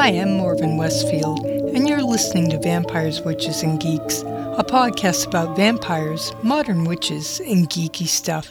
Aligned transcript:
Hi, 0.00 0.12
I'm 0.12 0.38
Morven 0.38 0.78
Westfield, 0.78 1.44
and 1.44 1.86
you're 1.86 2.00
listening 2.00 2.48
to 2.48 2.58
Vampires, 2.58 3.20
Witches, 3.20 3.62
and 3.62 3.78
Geeks, 3.78 4.22
a 4.22 4.64
podcast 4.66 5.26
about 5.26 5.56
vampires, 5.56 6.32
modern 6.42 6.84
witches, 6.84 7.38
and 7.40 7.68
geeky 7.68 8.06
stuff. 8.06 8.50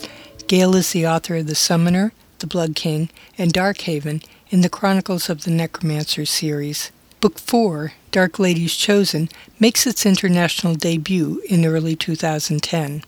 Gail 0.47 0.77
is 0.77 0.93
the 0.93 1.09
author 1.09 1.35
of 1.35 1.49
The 1.49 1.57
Summoner, 1.57 2.13
The 2.43 2.49
Blood 2.49 2.75
King, 2.75 3.09
and 3.39 3.53
Darkhaven 3.53 4.21
in 4.51 4.63
the 4.63 4.69
Chronicles 4.69 5.31
of 5.31 5.45
the 5.45 5.51
Necromancer 5.53 6.27
series. 6.27 6.91
Book 7.21 7.39
4, 7.39 7.93
Dark 8.11 8.41
Lady's 8.41 8.75
Chosen, 8.75 9.29
makes 9.61 9.87
its 9.87 10.05
international 10.05 10.75
debut 10.75 11.41
in 11.49 11.65
early 11.65 11.95
2010. 11.95 13.05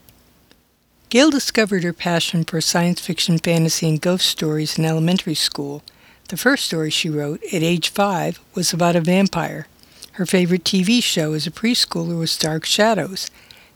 Gail 1.09 1.29
discovered 1.29 1.83
her 1.83 1.91
passion 1.91 2.45
for 2.45 2.61
science 2.61 3.01
fiction, 3.01 3.37
fantasy, 3.37 3.89
and 3.89 3.99
ghost 3.99 4.25
stories 4.25 4.79
in 4.79 4.85
elementary 4.85 5.35
school. 5.35 5.83
The 6.29 6.37
first 6.37 6.63
story 6.63 6.89
she 6.89 7.09
wrote, 7.09 7.43
at 7.51 7.61
age 7.61 7.89
five, 7.89 8.39
was 8.53 8.71
about 8.71 8.95
a 8.95 9.01
vampire. 9.01 9.67
Her 10.13 10.25
favorite 10.25 10.63
TV 10.63 11.03
show 11.03 11.33
as 11.33 11.45
a 11.45 11.51
preschooler 11.51 12.17
was 12.17 12.37
Dark 12.37 12.63
Shadows. 12.63 13.29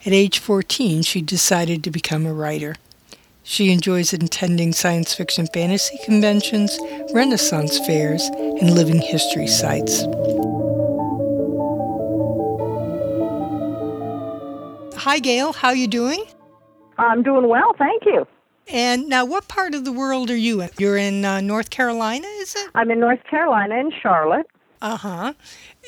At 0.06 0.14
age 0.14 0.40
14, 0.40 1.02
she 1.02 1.22
decided 1.22 1.84
to 1.84 1.92
become 1.92 2.26
a 2.26 2.32
writer. 2.32 2.78
She 3.50 3.72
enjoys 3.72 4.14
attending 4.14 4.74
science 4.74 5.16
fiction 5.16 5.48
fantasy 5.48 5.98
conventions, 6.06 6.78
Renaissance 7.16 7.80
fairs, 7.80 8.22
and 8.22 8.76
living 8.76 9.02
history 9.02 9.48
sites. 9.48 10.04
Hi, 15.02 15.18
Gail. 15.18 15.54
How 15.54 15.70
are 15.70 15.76
you 15.76 15.88
doing? 15.88 16.24
I'm 17.00 17.24
doing 17.24 17.50
well, 17.50 17.74
thank 17.76 18.06
you. 18.06 18.28
And 18.68 19.10
now, 19.10 19.26
what 19.26 19.48
part 19.48 19.74
of 19.74 19.84
the 19.84 19.92
world 19.92 20.30
are 20.30 20.38
you 20.38 20.62
in? 20.62 20.70
You're 20.78 20.98
in 20.98 21.26
uh, 21.26 21.42
North 21.42 21.72
Carolina, 21.72 22.28
is 22.28 22.54
it? 22.56 22.70
I'm 22.76 22.92
in 22.92 23.00
North 23.00 23.24
Carolina, 23.24 23.80
in 23.80 23.92
Charlotte. 24.00 24.46
Uh 24.84 24.98
huh. 24.98 25.34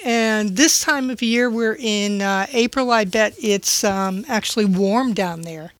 And 0.03 0.57
this 0.57 0.81
time 0.81 1.11
of 1.11 1.21
year, 1.21 1.47
we're 1.47 1.77
in 1.79 2.23
uh, 2.23 2.47
April. 2.53 2.89
I 2.89 3.05
bet 3.05 3.35
it's 3.39 3.83
um, 3.83 4.25
actually 4.27 4.65
warm 4.65 5.13
down 5.13 5.43
there. 5.43 5.73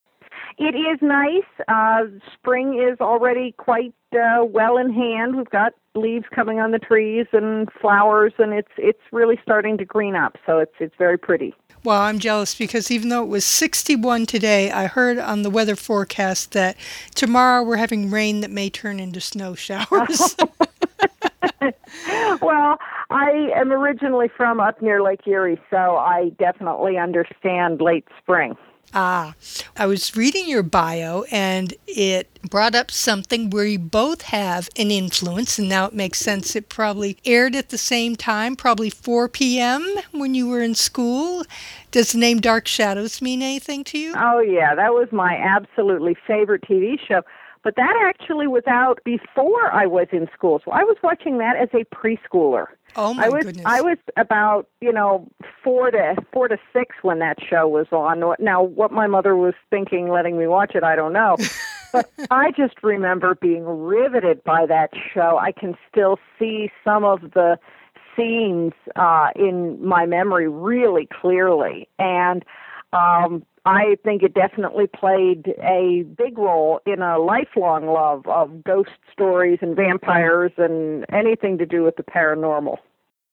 It 0.61 0.75
is 0.75 0.99
nice. 1.01 1.43
Uh, 1.67 2.03
spring 2.35 2.79
is 2.79 2.99
already 3.01 3.53
quite 3.53 3.95
uh, 4.13 4.45
well 4.45 4.77
in 4.77 4.93
hand. 4.93 5.35
We've 5.35 5.49
got 5.49 5.73
leaves 5.95 6.25
coming 6.35 6.59
on 6.59 6.69
the 6.69 6.77
trees 6.77 7.25
and 7.33 7.67
flowers, 7.81 8.33
and 8.37 8.53
it's 8.53 8.69
it's 8.77 9.01
really 9.11 9.39
starting 9.41 9.79
to 9.79 9.85
green 9.85 10.15
up. 10.15 10.37
So 10.45 10.59
it's 10.59 10.75
it's 10.79 10.93
very 10.99 11.17
pretty. 11.17 11.55
Well, 11.83 11.99
I'm 11.99 12.19
jealous 12.19 12.53
because 12.53 12.91
even 12.91 13.09
though 13.09 13.23
it 13.23 13.29
was 13.29 13.43
61 13.43 14.27
today, 14.27 14.69
I 14.69 14.85
heard 14.85 15.17
on 15.17 15.41
the 15.41 15.49
weather 15.49 15.75
forecast 15.75 16.51
that 16.51 16.77
tomorrow 17.15 17.63
we're 17.63 17.77
having 17.77 18.11
rain 18.11 18.41
that 18.41 18.51
may 18.51 18.69
turn 18.69 18.99
into 18.99 19.19
snow 19.19 19.55
showers. 19.55 20.35
well, 22.39 22.77
I 23.09 23.49
am 23.55 23.71
originally 23.71 24.27
from 24.27 24.59
up 24.59 24.79
near 24.79 25.01
Lake 25.01 25.25
Erie, 25.25 25.59
so 25.71 25.97
I 25.97 26.29
definitely 26.37 26.99
understand 26.99 27.81
late 27.81 28.05
spring. 28.21 28.55
Ah, 28.93 29.35
I 29.77 29.85
was 29.85 30.15
reading 30.17 30.49
your 30.49 30.63
bio 30.63 31.23
and 31.31 31.73
it 31.87 32.27
brought 32.49 32.75
up 32.75 32.91
something 32.91 33.49
where 33.49 33.65
you 33.65 33.79
both 33.79 34.23
have 34.23 34.69
an 34.75 34.91
influence, 34.91 35.57
and 35.57 35.69
now 35.69 35.85
it 35.85 35.93
makes 35.93 36.19
sense. 36.19 36.55
It 36.55 36.69
probably 36.69 37.17
aired 37.23 37.55
at 37.55 37.69
the 37.69 37.77
same 37.77 38.15
time, 38.15 38.55
probably 38.55 38.89
4 38.89 39.29
p.m. 39.29 39.85
when 40.11 40.35
you 40.35 40.47
were 40.47 40.61
in 40.61 40.75
school. 40.75 41.43
Does 41.91 42.11
the 42.11 42.17
name 42.17 42.39
Dark 42.39 42.67
Shadows 42.67 43.21
mean 43.21 43.41
anything 43.41 43.83
to 43.85 43.97
you? 43.97 44.13
Oh, 44.17 44.39
yeah, 44.39 44.75
that 44.75 44.93
was 44.93 45.07
my 45.11 45.35
absolutely 45.35 46.15
favorite 46.27 46.63
TV 46.63 46.99
show. 46.99 47.21
But 47.63 47.75
that 47.75 47.95
actually 48.03 48.47
was 48.47 48.63
out 48.67 48.99
before 49.05 49.71
I 49.71 49.85
was 49.85 50.07
in 50.11 50.27
school. 50.33 50.61
So 50.65 50.71
I 50.71 50.83
was 50.83 50.97
watching 51.03 51.37
that 51.37 51.55
as 51.55 51.69
a 51.73 51.85
preschooler. 51.95 52.65
Oh 52.95 53.13
my 53.13 53.25
I 53.25 53.29
was 53.29 53.43
goodness! 53.43 53.65
I 53.65 53.81
was 53.81 53.97
about 54.17 54.67
you 54.81 54.91
know 54.91 55.27
four 55.63 55.91
to 55.91 56.15
four 56.33 56.47
to 56.47 56.57
six 56.73 56.95
when 57.01 57.19
that 57.19 57.37
show 57.41 57.67
was 57.67 57.87
on. 57.91 58.23
Now, 58.39 58.63
what 58.63 58.91
my 58.91 59.07
mother 59.07 59.35
was 59.35 59.53
thinking, 59.69 60.09
letting 60.09 60.37
me 60.37 60.47
watch 60.47 60.75
it, 60.75 60.83
I 60.83 60.95
don't 60.95 61.13
know. 61.13 61.37
but 61.93 62.09
I 62.29 62.51
just 62.51 62.75
remember 62.83 63.35
being 63.35 63.65
riveted 63.65 64.43
by 64.43 64.65
that 64.65 64.91
show. 65.13 65.37
I 65.37 65.51
can 65.51 65.75
still 65.89 66.17
see 66.39 66.69
some 66.83 67.03
of 67.03 67.21
the 67.33 67.57
scenes 68.15 68.73
uh, 68.95 69.29
in 69.35 69.83
my 69.85 70.05
memory 70.05 70.47
really 70.47 71.07
clearly, 71.21 71.87
and 71.99 72.43
um, 72.93 73.45
I 73.65 73.95
think 74.03 74.23
it 74.23 74.33
definitely 74.33 74.87
played 74.87 75.53
a 75.61 76.03
big 76.17 76.37
role 76.37 76.81
in 76.85 77.01
a 77.01 77.19
lifelong 77.19 77.85
love 77.85 78.25
of 78.27 78.63
ghost 78.63 78.89
stories 79.11 79.59
and 79.61 79.75
vampires 79.75 80.51
and 80.57 81.05
anything 81.13 81.59
to 81.59 81.65
do 81.65 81.83
with 81.83 81.95
the 81.95 82.03
paranormal. 82.03 82.77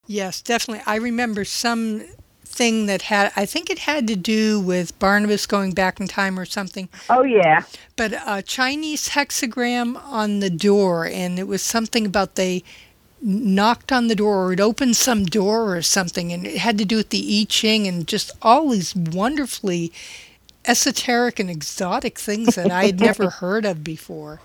Yes, 0.07 0.43
definitely. 0.43 0.83
I 0.87 0.97
remember 0.97 1.45
some 1.45 2.03
thing 2.45 2.87
that 2.87 3.03
had 3.03 3.31
I 3.37 3.45
think 3.45 3.69
it 3.69 3.81
had 3.81 4.07
to 4.09 4.17
do 4.17 4.59
with 4.59 4.99
Barnabas 4.99 5.47
going 5.47 5.73
back 5.73 6.01
in 6.01 6.09
time 6.09 6.39
or 6.39 6.47
something. 6.47 6.89
Oh 7.11 7.23
yeah. 7.23 7.63
But 7.97 8.15
a 8.27 8.43
Chinese 8.43 9.11
hexagram 9.11 10.03
on 10.05 10.41
the 10.41 10.51
door 10.51 11.07
and 11.07 11.39
it 11.39 11.47
was 11.47 11.63
something 11.63 12.07
about 12.07 12.35
they 12.37 12.65
knocked 13.21 13.93
on 13.93 14.09
the 14.09 14.15
door 14.15 14.47
or 14.47 14.53
it 14.53 14.61
opened 14.61 14.97
some 14.97 15.25
door 15.25 15.77
or 15.77 15.83
something 15.83 16.33
and 16.33 16.47
it 16.47 16.59
had 16.59 16.79
to 16.79 16.85
do 16.85 16.97
with 16.97 17.11
the 17.11 17.41
I 17.41 17.47
Ching 17.49 17.87
and 17.87 18.07
just 18.07 18.31
all 18.43 18.71
these 18.71 18.95
wonderfully 18.95 19.93
esoteric 20.67 21.39
and 21.39 21.51
exotic 21.51 22.19
things 22.19 22.55
that 22.55 22.71
I 22.71 22.87
had 22.87 23.01
never 23.01 23.31
heard 23.41 23.65
of 23.65 23.83
before. 23.83 24.41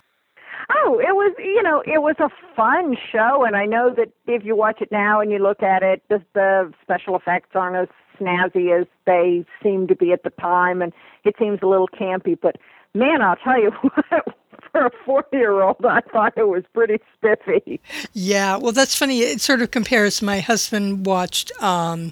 Oh, 0.72 1.00
it 1.00 1.14
was 1.14 1.36
you 1.40 1.62
know 1.62 1.82
it 1.86 2.02
was 2.02 2.16
a 2.20 2.30
fun 2.56 2.96
show, 3.12 3.44
and 3.46 3.56
I 3.56 3.66
know 3.66 3.94
that 3.96 4.10
if 4.28 4.46
you 4.46 4.56
watch 4.56 4.82
it 4.82 4.92
now 4.92 5.20
and 5.20 5.32
you 5.32 5.40
look 5.40 5.62
at 5.62 5.84
it, 5.84 6.02
the, 6.10 6.24
the 6.34 6.72
special 6.82 7.16
effects 7.16 7.50
aren't 7.54 7.76
as 7.76 7.90
snazzy 8.20 8.80
as 8.80 8.88
they 9.06 9.46
seem 9.62 9.88
to 9.88 9.96
be 9.96 10.14
at 10.14 10.24
the 10.24 10.30
time, 10.30 10.82
and 10.82 10.94
it 11.26 11.36
seems 11.38 11.60
a 11.62 11.68
little 11.68 11.90
campy. 11.90 12.38
But 12.40 12.56
man, 12.94 13.22
I'll 13.22 13.36
tell 13.36 13.60
you 13.60 13.72
what, 13.82 14.38
for 14.74 14.88
a 14.88 14.92
four-year-old, 15.06 15.86
I 15.86 16.02
thought 16.12 16.34
it 16.36 16.48
was 16.48 16.64
pretty 16.74 17.00
spiffy. 17.16 17.80
Yeah, 18.12 18.58
well, 18.58 18.74
that's 18.74 18.96
funny. 18.96 19.20
It 19.20 19.40
sort 19.40 19.62
of 19.62 19.72
compares. 19.72 20.22
My 20.22 20.40
husband 20.40 21.06
watched 21.06 21.52
um, 21.62 22.12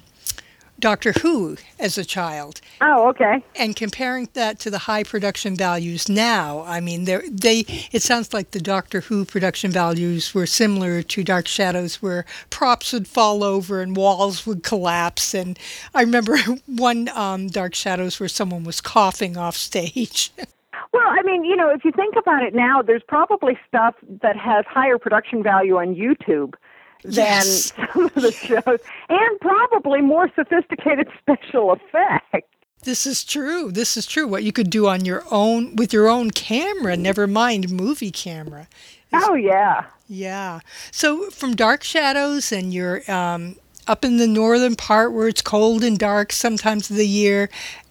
Doctor 0.78 1.12
Who 1.22 1.56
as 1.80 1.98
a 1.98 2.04
child. 2.04 2.60
Oh, 2.80 3.08
okay. 3.08 3.44
And 3.56 3.74
comparing 3.74 4.28
that 4.34 4.60
to 4.60 4.70
the 4.70 4.78
high 4.78 5.02
production 5.02 5.56
values 5.56 6.08
now, 6.08 6.62
I 6.66 6.78
mean, 6.80 7.04
they 7.04 7.64
it 7.90 8.02
sounds 8.02 8.32
like 8.32 8.52
the 8.52 8.60
Doctor 8.60 9.00
Who 9.00 9.24
production 9.24 9.72
values 9.72 10.32
were 10.32 10.46
similar 10.46 11.02
to 11.02 11.24
Dark 11.24 11.48
Shadows, 11.48 12.00
where 12.00 12.24
props 12.50 12.92
would 12.92 13.08
fall 13.08 13.42
over 13.42 13.80
and 13.80 13.96
walls 13.96 14.46
would 14.46 14.62
collapse. 14.62 15.34
And 15.34 15.58
I 15.94 16.02
remember 16.02 16.38
one 16.66 17.08
um, 17.08 17.48
Dark 17.48 17.74
Shadows 17.74 18.20
where 18.20 18.28
someone 18.28 18.62
was 18.62 18.80
coughing 18.80 19.36
off 19.36 19.56
stage. 19.56 20.30
Well, 20.92 21.06
I 21.06 21.22
mean, 21.22 21.44
you 21.44 21.56
know, 21.56 21.70
if 21.70 21.84
you 21.84 21.92
think 21.92 22.14
about 22.16 22.42
it 22.42 22.54
now, 22.54 22.82
there's 22.82 23.02
probably 23.06 23.58
stuff 23.68 23.94
that 24.22 24.36
has 24.36 24.64
higher 24.66 24.98
production 24.98 25.42
value 25.42 25.76
on 25.76 25.94
YouTube 25.94 26.54
than 27.02 27.12
Yes. 27.14 27.72
some 27.92 28.06
of 28.06 28.14
the 28.14 28.32
shows, 28.32 28.80
and 29.08 29.40
probably 29.40 30.00
more 30.00 30.30
sophisticated 30.34 31.08
special 31.20 31.72
effects. 31.72 32.48
This 32.84 33.06
is 33.06 33.22
true. 33.24 33.70
This 33.70 33.96
is 33.96 34.06
true. 34.06 34.26
What 34.26 34.42
you 34.42 34.52
could 34.52 34.68
do 34.68 34.88
on 34.88 35.04
your 35.04 35.22
own 35.30 35.76
with 35.76 35.92
your 35.92 36.08
own 36.08 36.30
camera, 36.30 36.96
never 36.96 37.26
mind 37.26 37.70
movie 37.70 38.10
camera. 38.10 38.66
Oh 39.12 39.34
yeah. 39.34 39.84
Yeah. 40.08 40.60
So 40.90 41.30
from 41.30 41.54
Dark 41.54 41.84
Shadows, 41.84 42.50
and 42.50 42.74
you're 42.74 43.08
um, 43.10 43.56
up 43.86 44.04
in 44.04 44.16
the 44.16 44.26
northern 44.26 44.74
part 44.74 45.12
where 45.12 45.28
it's 45.28 45.42
cold 45.42 45.84
and 45.84 45.98
dark 45.98 46.32
sometimes 46.32 46.90
of 46.90 46.96
the 46.96 47.06
year. 47.06 47.50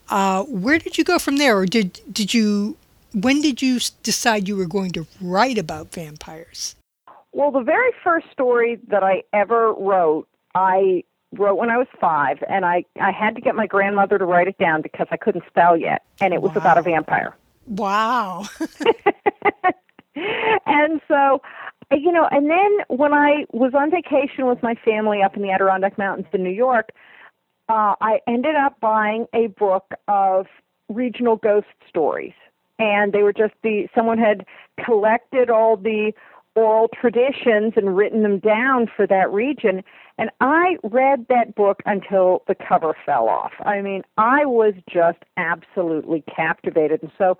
Uh, 0.09 0.43
where 0.43 0.77
did 0.77 0.97
you 0.97 1.05
go 1.05 1.17
from 1.17 1.37
there, 1.37 1.57
or 1.57 1.65
did 1.65 2.01
did 2.11 2.33
you? 2.33 2.75
When 3.13 3.41
did 3.41 3.61
you 3.61 3.79
decide 4.03 4.47
you 4.47 4.55
were 4.55 4.67
going 4.67 4.91
to 4.91 5.05
write 5.19 5.57
about 5.57 5.91
vampires? 5.91 6.75
Well, 7.33 7.51
the 7.51 7.61
very 7.61 7.91
first 8.03 8.27
story 8.31 8.79
that 8.87 9.03
I 9.03 9.23
ever 9.33 9.73
wrote, 9.73 10.27
I 10.55 11.03
wrote 11.33 11.55
when 11.55 11.69
I 11.69 11.77
was 11.77 11.87
five, 11.99 12.43
and 12.49 12.65
I 12.65 12.83
I 12.99 13.11
had 13.11 13.35
to 13.35 13.41
get 13.41 13.55
my 13.55 13.67
grandmother 13.67 14.17
to 14.17 14.25
write 14.25 14.47
it 14.47 14.57
down 14.57 14.81
because 14.81 15.07
I 15.11 15.17
couldn't 15.17 15.43
spell 15.47 15.77
yet, 15.77 16.03
and 16.19 16.33
it 16.33 16.41
was 16.41 16.55
about 16.55 16.77
a 16.77 16.81
vampire. 16.81 17.35
Wow. 17.67 18.45
and 20.15 21.01
so 21.07 21.41
you 21.91 22.11
know 22.11 22.27
and 22.31 22.49
then 22.49 22.77
when 22.89 23.13
i 23.13 23.45
was 23.51 23.73
on 23.73 23.89
vacation 23.89 24.45
with 24.45 24.61
my 24.61 24.75
family 24.75 25.21
up 25.21 25.35
in 25.35 25.41
the 25.41 25.49
adirondack 25.49 25.97
mountains 25.97 26.27
in 26.33 26.43
new 26.43 26.49
york 26.49 26.89
uh 27.69 27.95
i 28.01 28.19
ended 28.27 28.55
up 28.55 28.77
buying 28.81 29.25
a 29.33 29.47
book 29.47 29.91
of 30.07 30.47
regional 30.89 31.37
ghost 31.37 31.67
stories 31.87 32.33
and 32.81 33.13
they 33.13 33.21
were 33.21 33.31
just 33.31 33.53
the 33.63 33.87
someone 33.95 34.17
had 34.17 34.45
collected 34.83 35.49
all 35.49 35.77
the 35.77 36.11
oral 36.55 36.89
traditions 36.89 37.73
and 37.77 37.95
written 37.95 38.23
them 38.23 38.39
down 38.39 38.87
for 38.93 39.07
that 39.07 39.31
region. 39.31 39.83
And 40.17 40.29
I 40.41 40.77
read 40.83 41.27
that 41.29 41.55
book 41.55 41.81
until 41.85 42.43
the 42.47 42.55
cover 42.55 42.93
fell 43.05 43.29
off. 43.29 43.53
I 43.65 43.81
mean, 43.81 44.01
I 44.17 44.45
was 44.45 44.73
just 44.89 45.19
absolutely 45.37 46.23
captivated. 46.33 47.01
And 47.03 47.11
so 47.17 47.37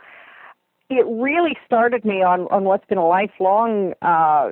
it 0.90 1.06
really 1.08 1.58
started 1.66 2.06
me 2.06 2.24
on, 2.24 2.48
on 2.52 2.64
what's 2.64 2.86
been 2.86 2.98
a 2.98 3.08
lifelong 3.08 3.94
uh, 4.02 4.52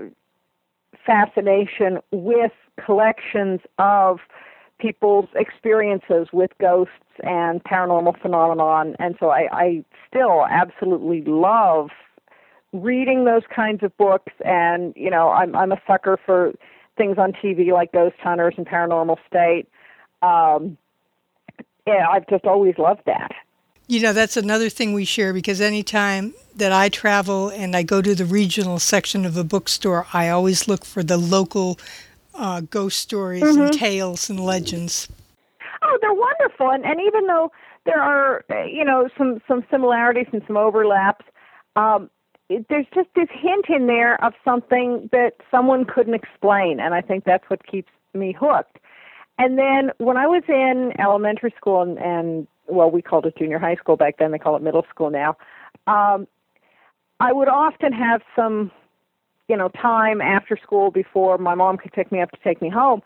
fascination 1.06 2.00
with 2.12 2.52
collections 2.84 3.62
of 3.78 4.20
people's 4.80 5.28
experiences 5.36 6.28
with 6.34 6.52
ghosts 6.60 6.94
and 7.24 7.64
paranormal 7.64 8.20
phenomenon. 8.22 8.96
And 9.00 9.16
so 9.20 9.30
I, 9.30 9.48
I 9.52 9.86
still 10.08 10.46
absolutely 10.50 11.24
love 11.24 11.90
reading 12.72 13.26
those 13.26 13.44
kinds 13.54 13.84
of 13.84 13.96
books. 13.98 14.34
And, 14.46 14.94
you 14.96 15.10
know, 15.10 15.30
I'm, 15.30 15.56
I'm 15.56 15.72
a 15.72 15.82
sucker 15.86 16.18
for 16.26 16.54
things 16.98 17.18
on 17.18 17.34
TV 17.34 17.72
like 17.72 17.92
Ghost 17.92 18.16
Hunters 18.22 18.56
and 18.58 18.66
Paranormal 18.66 19.18
State. 19.28 19.68
Um, 20.22 20.78
yeah, 21.88 22.08
I've 22.12 22.28
just 22.28 22.46
always 22.46 22.78
loved 22.78 23.02
that. 23.06 23.32
You 23.88 24.02
know, 24.02 24.14
that's 24.14 24.38
another 24.38 24.70
thing 24.70 24.94
we 24.94 25.04
share 25.04 25.34
because 25.34 25.60
anytime 25.60 26.36
that 26.56 26.72
I 26.72 26.90
travel 26.90 27.50
and 27.50 27.76
I 27.76 27.82
go 27.82 28.04
to 28.04 28.14
the 28.14 28.26
regional 28.26 28.78
section 28.78 29.26
of 29.26 29.36
a 29.36 29.44
bookstore, 29.44 30.06
I 30.14 30.30
always 30.30 30.68
look 30.68 30.86
for 30.86 31.02
the 31.02 31.18
local 31.18 31.80
uh, 32.40 32.62
ghost 32.62 33.00
stories 33.00 33.44
mm-hmm. 33.44 33.62
and 33.62 33.74
tales 33.74 34.30
and 34.30 34.40
legends. 34.40 35.08
Oh, 35.82 35.98
they're 36.02 36.14
wonderful, 36.14 36.72
and, 36.72 36.86
and 36.86 37.00
even 37.00 37.28
though 37.28 37.52
there 37.86 38.02
are, 38.02 38.44
you 38.68 38.84
know, 38.84 39.08
some 39.18 39.42
some 39.48 39.64
similarities 39.70 40.28
and 40.34 40.42
some 40.48 40.58
overlaps, 40.58 41.26
um, 41.76 42.10
it, 42.50 42.66
there's 42.70 42.88
just 42.94 43.10
this 43.16 43.30
hint 43.32 43.66
in 43.70 43.88
there 43.88 44.24
of 44.24 44.34
something 44.44 45.10
that 45.12 45.36
someone 45.52 45.86
couldn't 45.86 46.16
explain, 46.16 46.80
and 46.80 46.94
I 46.94 47.02
think 47.02 47.24
that's 47.24 47.50
what 47.50 47.66
keeps 47.68 47.92
me 48.14 48.36
hooked. 48.38 48.80
And 49.38 49.58
then 49.58 49.92
when 50.00 50.18
I 50.18 50.28
was 50.28 50.44
in 50.50 50.92
elementary 51.00 51.54
school 51.58 51.82
and, 51.82 51.98
and 52.00 52.48
well, 52.68 52.92
we 52.92 53.02
called 53.02 53.26
it 53.26 53.38
junior 53.38 53.60
high 53.60 53.76
school 53.76 53.96
back 53.96 54.18
then. 54.20 54.32
They 54.32 54.38
call 54.38 54.56
it 54.56 54.62
middle 54.62 54.86
school 54.90 55.10
now. 55.10 55.38
Um, 55.88 56.28
I 57.20 57.34
would 57.34 57.48
often 57.48 57.92
have 57.94 58.22
some 58.36 58.72
you 59.50 59.58
know, 59.58 59.68
time 59.70 60.22
after 60.22 60.56
school 60.56 60.92
before 60.92 61.38
my 61.38 61.56
mom 61.56 61.78
could 61.78 61.92
pick 61.92 62.12
me 62.12 62.22
up 62.22 62.32
to 62.32 62.38
take 62.44 62.62
me 62.62 62.70
home. 62.70 63.02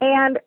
And 0.00 0.40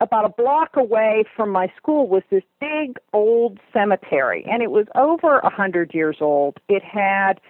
about 0.00 0.26
a 0.26 0.28
block 0.28 0.76
away 0.76 1.24
from 1.34 1.50
my 1.50 1.72
school 1.76 2.06
was 2.06 2.22
this 2.30 2.42
big 2.60 2.98
old 3.14 3.58
cemetery, 3.72 4.44
and 4.48 4.62
it 4.62 4.70
was 4.70 4.86
over 4.94 5.38
a 5.38 5.50
hundred 5.50 5.94
years 5.94 6.18
old. 6.20 6.58
It 6.68 6.84
had 6.84 7.40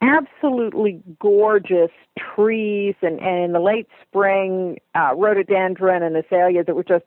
absolutely 0.00 1.02
gorgeous 1.20 1.90
trees, 2.18 2.94
and, 3.02 3.20
and 3.20 3.44
in 3.44 3.52
the 3.52 3.60
late 3.60 3.86
spring, 4.00 4.78
uh, 4.94 5.14
rhododendron 5.14 6.02
and 6.02 6.16
azaleas 6.16 6.64
that 6.66 6.74
were 6.74 6.82
just 6.82 7.04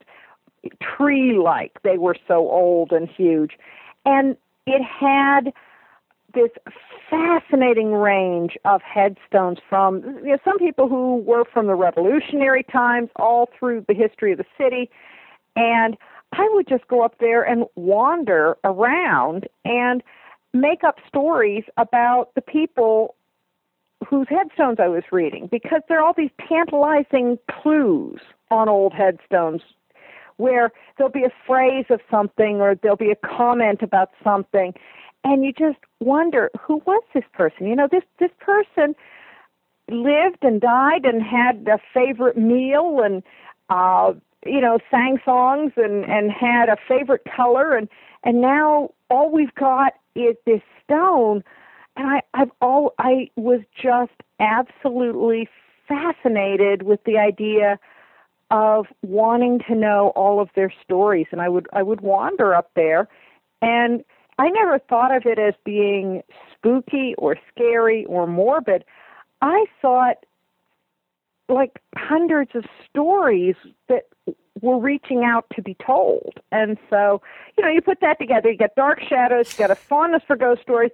tree-like. 0.80 1.82
They 1.84 1.98
were 1.98 2.16
so 2.28 2.50
old 2.52 2.92
and 2.92 3.10
huge, 3.10 3.54
and 4.06 4.38
it 4.68 4.84
had 4.84 5.52
this 6.34 6.52
fascinating 7.10 7.94
range 7.94 8.58
of 8.66 8.82
headstones 8.82 9.60
from 9.70 10.04
you 10.24 10.32
know, 10.32 10.38
some 10.44 10.58
people 10.58 10.90
who 10.90 11.18
were 11.18 11.46
from 11.46 11.68
the 11.68 11.76
revolutionary 11.76 12.64
times 12.64 13.10
all 13.18 13.50
through 13.58 13.86
the 13.88 13.94
history 13.94 14.32
of 14.32 14.38
the 14.38 14.46
city. 14.58 14.90
And 15.56 15.98
i 16.34 16.50
would 16.54 16.68
just 16.68 16.88
go 16.88 17.04
up 17.04 17.16
there 17.20 17.44
and 17.44 17.66
wander 17.76 18.58
around 18.64 19.48
and 19.66 20.04
make 20.54 20.84
up 20.84 20.98
stories 21.08 21.64
about 21.78 22.34
the 22.36 22.42
people 22.42 23.16
whose 24.08 24.28
headstones 24.30 24.78
i 24.80 24.88
was 24.88 25.04
reading 25.12 25.48
because 25.52 25.82
there 25.88 26.00
are 26.00 26.06
all 26.06 26.14
these 26.16 26.32
tantalizing 26.48 27.38
clues 27.50 28.20
on 28.52 28.68
old 28.68 28.94
headstones 28.94 29.62
where 30.38 30.72
there'll 30.98 31.12
be 31.12 31.24
a 31.24 31.34
phrase 31.46 31.86
of 31.90 32.00
something 32.10 32.60
or 32.60 32.76
there'll 32.76 32.98
be 32.98 33.12
a 33.12 33.28
comment 33.28 33.82
about 33.82 34.10
something 34.24 34.74
and 35.24 35.44
you 35.46 35.54
just 35.54 35.80
wonder 36.00 36.50
who 36.60 36.82
was 36.86 37.04
this 37.14 37.24
person? 37.34 37.68
You 37.68 37.76
know 37.76 37.88
this 37.90 38.04
this 38.20 38.32
person 38.40 38.96
lived 39.90 40.44
and 40.44 40.62
died 40.62 41.06
and 41.06 41.22
had 41.22 41.68
a 41.68 41.80
favorite 41.94 42.38
meal 42.38 43.02
and 43.04 43.24
uh 43.70 44.14
you 44.46 44.62
know 44.62 44.80
sang 44.92 45.20
songs 45.24 45.72
and 45.78 46.06
and 46.06 46.32
had 46.32 46.70
a 46.70 46.78
favorite 46.88 47.24
color. 47.36 47.76
And 47.76 47.88
and 48.24 48.42
now 48.42 48.90
all 49.10 49.32
we've 49.32 49.56
got 49.56 49.94
is 50.16 50.36
this 50.46 50.62
stone. 50.84 51.44
And 51.96 52.08
i 52.08 52.22
i've 52.34 52.52
all 52.62 52.94
i 52.98 53.30
was 53.36 53.62
just 53.82 54.12
absolutely 54.40 55.48
fascinated 55.88 56.84
with 56.84 57.04
the 57.06 57.18
idea 57.18 57.80
of 58.52 58.86
wanting 59.02 59.60
to 59.68 59.74
know 59.74 60.12
all 60.16 60.40
of 60.42 60.50
their 60.56 60.74
stories. 60.84 61.28
And 61.32 61.42
i 61.42 61.48
would 61.48 61.68
i 61.72 61.82
would 61.82 62.02
wander 62.02 62.54
up 62.54 62.72
there 62.76 63.08
and 63.64 64.04
I 64.38 64.50
never 64.50 64.80
thought 64.80 65.16
of 65.16 65.26
it 65.26 65.40
as 65.40 65.54
being 65.64 66.24
spooky 66.54 67.16
or 67.18 67.38
scary 67.54 68.06
or 68.06 68.28
morbid. 68.28 68.84
I 69.42 69.66
thought 69.82 70.18
like 71.50 71.80
hundreds 71.96 72.52
of 72.56 72.66
stories 72.90 73.56
that 73.90 74.04
were 74.62 74.80
reaching 74.80 75.24
out 75.26 75.46
to 75.56 75.62
be 75.62 75.76
told. 75.86 76.34
And 76.52 76.78
so, 76.90 77.22
you 77.58 77.64
know, 77.64 77.70
you 77.70 77.82
put 77.82 78.00
that 78.02 78.20
together, 78.20 78.52
you 78.52 78.58
get 78.58 78.76
dark 78.76 79.02
shadows, 79.02 79.52
you 79.52 79.58
get 79.58 79.72
a 79.72 79.76
fondness 79.76 80.24
for 80.26 80.36
ghost 80.36 80.62
stories, 80.62 80.92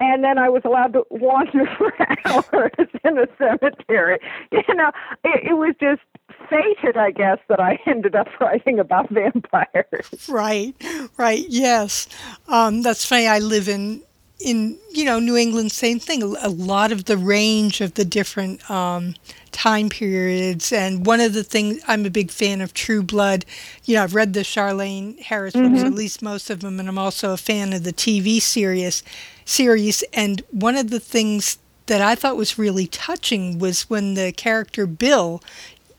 and 0.00 0.22
then 0.22 0.38
I 0.38 0.48
was 0.48 0.62
allowed 0.64 0.92
to 0.92 1.04
wander 1.10 1.66
for 1.78 1.92
hours 2.24 2.88
in 3.04 3.14
the 3.14 3.28
cemetery. 3.38 4.18
You 4.52 4.74
know, 4.74 4.90
it, 5.24 5.50
it 5.50 5.54
was 5.54 5.74
just 5.80 6.02
fated, 6.48 6.96
I 6.96 7.10
guess, 7.10 7.38
that 7.48 7.60
I 7.60 7.78
ended 7.86 8.14
up 8.14 8.28
writing 8.40 8.78
about 8.78 9.10
vampires. 9.10 10.28
Right, 10.28 10.74
right, 11.16 11.44
yes. 11.48 12.08
Um, 12.48 12.82
that's 12.82 13.04
funny. 13.04 13.26
I 13.26 13.38
live 13.38 13.68
in 13.68 14.02
in 14.40 14.78
you 14.90 15.04
know 15.04 15.18
New 15.18 15.36
England, 15.36 15.72
same 15.72 15.98
thing. 15.98 16.22
A 16.22 16.48
lot 16.48 16.92
of 16.92 17.06
the 17.06 17.16
range 17.16 17.80
of 17.80 17.94
the 17.94 18.04
different 18.04 18.68
um, 18.70 19.14
time 19.52 19.88
periods, 19.88 20.72
and 20.72 21.04
one 21.04 21.20
of 21.20 21.32
the 21.32 21.44
things 21.44 21.80
I'm 21.88 22.06
a 22.06 22.10
big 22.10 22.30
fan 22.30 22.60
of 22.60 22.74
True 22.74 23.02
Blood. 23.02 23.44
You 23.84 23.96
know, 23.96 24.04
I've 24.04 24.14
read 24.14 24.34
the 24.34 24.40
Charlaine 24.40 25.18
Harris 25.20 25.54
books, 25.54 25.66
mm-hmm. 25.66 25.86
at 25.86 25.94
least 25.94 26.22
most 26.22 26.50
of 26.50 26.60
them, 26.60 26.78
and 26.78 26.88
I'm 26.88 26.98
also 26.98 27.32
a 27.32 27.36
fan 27.36 27.72
of 27.72 27.84
the 27.84 27.92
TV 27.92 28.40
series. 28.40 29.02
Series, 29.44 30.02
and 30.12 30.42
one 30.50 30.76
of 30.76 30.90
the 30.90 31.00
things 31.00 31.58
that 31.86 32.02
I 32.02 32.14
thought 32.14 32.36
was 32.36 32.58
really 32.58 32.86
touching 32.86 33.58
was 33.58 33.88
when 33.88 34.12
the 34.12 34.30
character 34.30 34.86
Bill, 34.86 35.42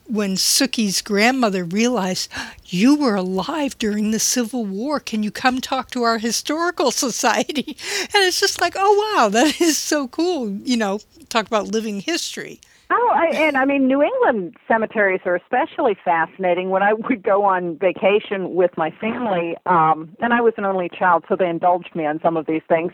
when 0.10 0.36
Sookie's 0.36 1.02
grandmother 1.02 1.64
realized 1.64 2.32
you 2.66 2.96
were 2.96 3.16
alive 3.16 3.78
during 3.78 4.12
the 4.12 4.20
Civil 4.20 4.66
War, 4.66 5.00
can 5.00 5.22
you 5.22 5.32
come 5.32 5.62
talk 5.62 5.92
to 5.92 6.04
our 6.04 6.18
historical 6.18 6.92
society? 7.06 7.78
And 8.14 8.24
it's 8.26 8.40
just 8.40 8.60
like, 8.60 8.74
oh 8.78 9.16
wow, 9.16 9.30
that 9.30 9.62
is 9.62 9.78
so 9.78 10.08
cool. 10.08 10.50
You 10.50 10.78
know, 10.78 11.00
talk 11.30 11.48
about 11.48 11.68
living 11.68 12.02
history. 12.02 12.60
Oh, 12.92 13.12
I, 13.14 13.28
and 13.36 13.56
I 13.56 13.66
mean, 13.66 13.88
New 13.88 14.02
England 14.02 14.56
cemeteries 14.68 15.22
are 15.26 15.36
especially 15.36 15.96
fascinating. 16.04 16.72
When 16.72 16.82
I 16.82 16.94
would 16.94 17.22
go 17.22 17.44
on 17.44 17.78
vacation 17.78 18.56
with 18.56 18.76
my 18.78 18.90
family, 18.90 19.56
um, 19.68 20.10
and 20.20 20.34
I 20.34 20.42
was 20.42 20.56
an 20.58 20.66
only 20.66 20.90
child, 20.90 21.24
so 21.30 21.36
they 21.36 21.48
indulged 21.48 21.94
me 21.94 22.08
on 22.08 22.20
some 22.22 22.36
of 22.36 22.48
these 22.48 22.64
things. 22.68 22.92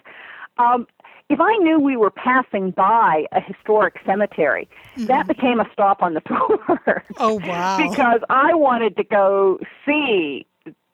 Um, 0.57 0.87
if 1.29 1.39
I 1.41 1.55
knew 1.57 1.79
we 1.79 1.97
were 1.97 2.11
passing 2.11 2.71
by 2.71 3.25
a 3.31 3.41
historic 3.41 3.99
cemetery, 4.05 4.69
mm-hmm. 4.95 5.05
that 5.07 5.27
became 5.27 5.59
a 5.59 5.69
stop 5.73 6.01
on 6.03 6.13
the 6.13 6.21
tour. 6.27 7.03
Oh 7.17 7.39
wow. 7.43 7.77
because 7.77 8.21
I 8.29 8.53
wanted 8.53 8.95
to 8.97 9.03
go 9.03 9.59
see 9.85 10.45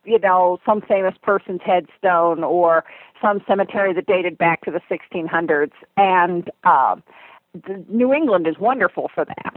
you 0.04 0.20
know 0.20 0.60
some 0.66 0.82
famous 0.82 1.16
person's 1.22 1.62
headstone 1.64 2.44
or 2.44 2.84
some 3.22 3.42
cemetery 3.48 3.94
that 3.94 4.08
dated 4.08 4.38
back 4.38 4.62
to 4.62 4.72
the 4.72 4.82
1600s 4.90 5.72
and 5.98 6.50
um 6.64 7.04
New 7.90 8.14
England 8.14 8.48
is 8.48 8.58
wonderful 8.58 9.12
for 9.14 9.26
that. 9.26 9.56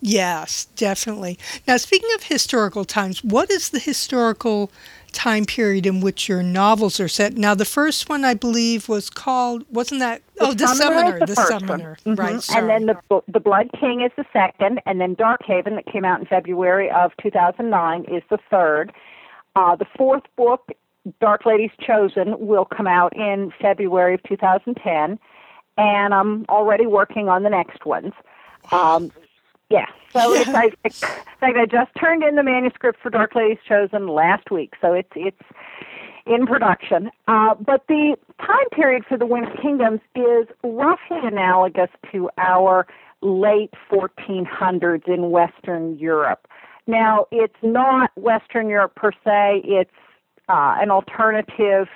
Yes, 0.00 0.66
definitely. 0.76 1.38
Now, 1.66 1.76
speaking 1.76 2.10
of 2.14 2.24
historical 2.24 2.84
times, 2.84 3.24
what 3.24 3.50
is 3.50 3.70
the 3.70 3.78
historical 3.78 4.70
time 5.16 5.46
period 5.46 5.86
in 5.86 6.00
which 6.00 6.28
your 6.28 6.42
novels 6.42 7.00
are 7.00 7.08
set. 7.08 7.36
Now, 7.38 7.54
the 7.54 7.64
first 7.64 8.08
one 8.08 8.24
I 8.24 8.34
believe 8.34 8.88
was 8.88 9.08
called 9.08 9.64
wasn't 9.70 10.00
that? 10.00 10.20
The 10.34 10.44
oh, 10.44 10.52
the 10.52 10.66
Summoner, 10.68 11.18
the, 11.20 11.26
the 11.26 11.34
Summoner, 11.34 11.96
mm-hmm. 12.04 12.14
right? 12.14 12.42
Sorry. 12.42 12.60
And 12.60 12.68
then 12.68 12.96
the 13.08 13.22
the 13.26 13.40
Blood 13.40 13.70
King 13.80 14.02
is 14.02 14.12
the 14.16 14.26
second, 14.32 14.80
and 14.84 15.00
then 15.00 15.14
Dark 15.14 15.40
Haven, 15.44 15.74
that 15.76 15.86
came 15.86 16.04
out 16.04 16.20
in 16.20 16.26
February 16.26 16.90
of 16.90 17.12
2009 17.20 18.04
is 18.04 18.22
the 18.28 18.38
third. 18.50 18.92
Uh, 19.56 19.74
the 19.74 19.86
fourth 19.96 20.24
book, 20.36 20.70
Dark 21.18 21.46
Lady's 21.46 21.70
Chosen, 21.80 22.38
will 22.38 22.66
come 22.66 22.86
out 22.86 23.16
in 23.16 23.52
February 23.58 24.14
of 24.14 24.22
2010, 24.24 25.18
and 25.78 26.14
I'm 26.14 26.44
already 26.50 26.86
working 26.86 27.30
on 27.30 27.42
the 27.42 27.50
next 27.50 27.86
ones. 27.86 28.12
Um, 28.70 29.10
yeah. 29.70 29.86
So 30.12 30.32
it's 30.32 30.48
I, 30.48 30.70
in 30.84 30.90
fact 30.90 31.56
I 31.56 31.66
just 31.66 31.90
turned 31.98 32.22
in 32.22 32.36
the 32.36 32.42
manuscript 32.42 33.00
for 33.02 33.10
Dark 33.10 33.34
Lady's 33.34 33.58
Chosen 33.68 34.08
last 34.08 34.50
week, 34.50 34.74
so 34.80 34.92
it's 34.92 35.10
it's 35.14 35.42
in 36.26 36.46
production. 36.46 37.10
Uh, 37.28 37.54
but 37.54 37.86
the 37.88 38.16
time 38.40 38.68
period 38.72 39.04
for 39.08 39.16
the 39.16 39.26
Winter 39.26 39.52
Kingdoms 39.60 40.00
is 40.14 40.46
roughly 40.62 41.18
analogous 41.22 41.90
to 42.12 42.30
our 42.38 42.86
late 43.22 43.72
1400s 43.90 45.08
in 45.08 45.30
Western 45.30 45.98
Europe. 45.98 46.46
Now, 46.86 47.26
it's 47.30 47.56
not 47.62 48.10
Western 48.16 48.68
Europe 48.68 48.94
per 48.94 49.12
se, 49.24 49.62
it's 49.64 49.90
uh, 50.48 50.76
an 50.78 50.90
alternative 50.90 51.88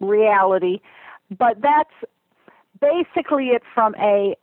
reality, 0.00 0.80
but 1.38 1.60
that's 1.60 1.92
basically 2.80 3.48
it 3.48 3.62
from 3.74 3.94
a 3.96 4.36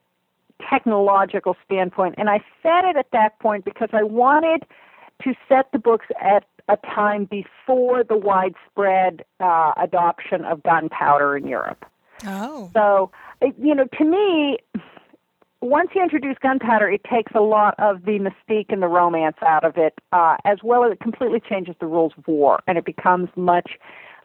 technological 0.68 1.56
standpoint. 1.66 2.16
And 2.18 2.30
I 2.30 2.44
said 2.62 2.86
it 2.86 2.98
at 2.98 3.12
that 3.12 3.40
point 3.40 3.66
because 3.66 3.90
I 3.94 4.04
wanted 4.04 4.66
to 5.24 5.34
set 5.48 5.72
the 5.72 5.80
books 5.80 6.08
at 6.22 6.46
a 6.68 6.78
time 6.78 7.26
before 7.26 8.04
the 8.04 8.18
widespread 8.18 9.26
uh, 9.40 9.74
adoption 9.78 10.46
of 10.46 10.64
gunpowder 10.64 11.36
in 11.36 11.48
Europe. 11.48 11.86
Oh. 12.26 12.70
So, 12.74 13.12
you 13.42 13.74
know, 13.74 13.88
to 13.98 14.06
me, 14.06 14.58
once 15.62 15.90
you 15.94 16.02
introduce 16.02 16.38
gunpowder, 16.42 16.90
it 16.90 17.04
takes 17.04 17.34
a 17.36 17.42
lot 17.42 17.76
of 17.80 18.06
the 18.06 18.20
mystique 18.20 18.68
and 18.70 18.82
the 18.82 18.88
romance 18.88 19.38
out 19.42 19.66
of 19.66 19.78
it, 19.78 19.94
uh, 20.14 20.38
as 20.46 20.60
well 20.64 20.86
as 20.86 20.94
it 20.94 21.00
completely 21.00 21.42
changes 21.42 21.76
the 21.80 21.86
rules 21.86 22.14
of 22.18 22.28
war, 22.28 22.62
and 22.68 22.78
it 22.78 22.86
becomes 22.86 23.30
much 23.36 23.72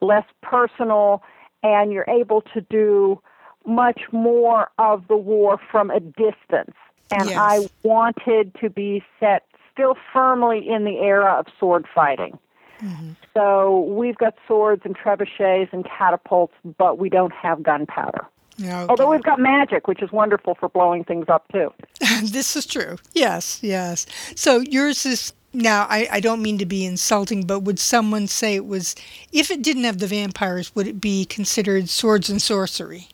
less 0.01 0.25
personal, 0.43 1.23
and 1.63 1.93
you're 1.93 2.07
able 2.09 2.43
to 2.43 2.61
do 2.61 3.21
much 3.67 4.03
more 4.13 4.71
of 4.79 5.07
the 5.09 5.17
war 5.17 5.59
from 5.71 5.91
a 5.91 6.01
distance. 6.01 6.77
And 7.11 7.29
yes. 7.29 7.39
I 7.39 7.69
wanted 7.83 8.55
to 8.61 8.71
be 8.71 9.03
set 9.21 9.45
still 9.73 9.97
firmly 10.13 10.69
in 10.69 10.85
the 10.85 10.99
era 10.99 11.35
of 11.39 11.47
sword 11.59 11.87
fighting. 11.95 12.39
Mm-hmm. 12.81 13.13
So 13.35 13.81
we've 13.81 14.17
got 14.17 14.35
swords 14.47 14.83
and 14.85 14.97
trebuchets 14.97 15.73
and 15.73 15.85
catapults, 15.85 16.55
but 16.77 16.99
we 16.99 17.09
don't 17.09 17.33
have 17.33 17.63
gunpowder. 17.63 18.27
Okay. 18.61 18.71
Although 18.71 19.11
we've 19.11 19.23
got 19.23 19.41
magic, 19.41 19.89
which 19.89 20.01
is 20.01 20.13
wonderful 20.13 20.55
for 20.55 20.69
blowing 20.69 21.03
things 21.03 21.27
up 21.29 21.45
too. 21.53 21.73
this 22.23 22.55
is 22.55 22.67
true. 22.67 22.99
Yes, 23.13 23.59
yes. 23.63 24.07
So 24.37 24.61
yours 24.61 25.05
is 25.05 25.33
now. 25.53 25.87
I, 25.89 26.09
I 26.13 26.21
don't 26.21 26.41
mean 26.41 26.59
to 26.59 26.67
be 26.67 26.85
insulting, 26.85 27.47
but 27.47 27.61
would 27.61 27.81
someone 27.81 28.29
say 28.29 28.55
it 28.55 28.67
was 28.67 28.95
if 29.33 29.51
it 29.51 29.63
didn't 29.63 29.85
have 29.85 29.99
the 29.99 30.07
vampires, 30.07 30.75
would 30.77 30.87
it 30.87 31.01
be 31.01 31.25
considered 31.25 31.89
swords 31.89 32.31
and 32.31 32.41
sorcery? 32.41 33.09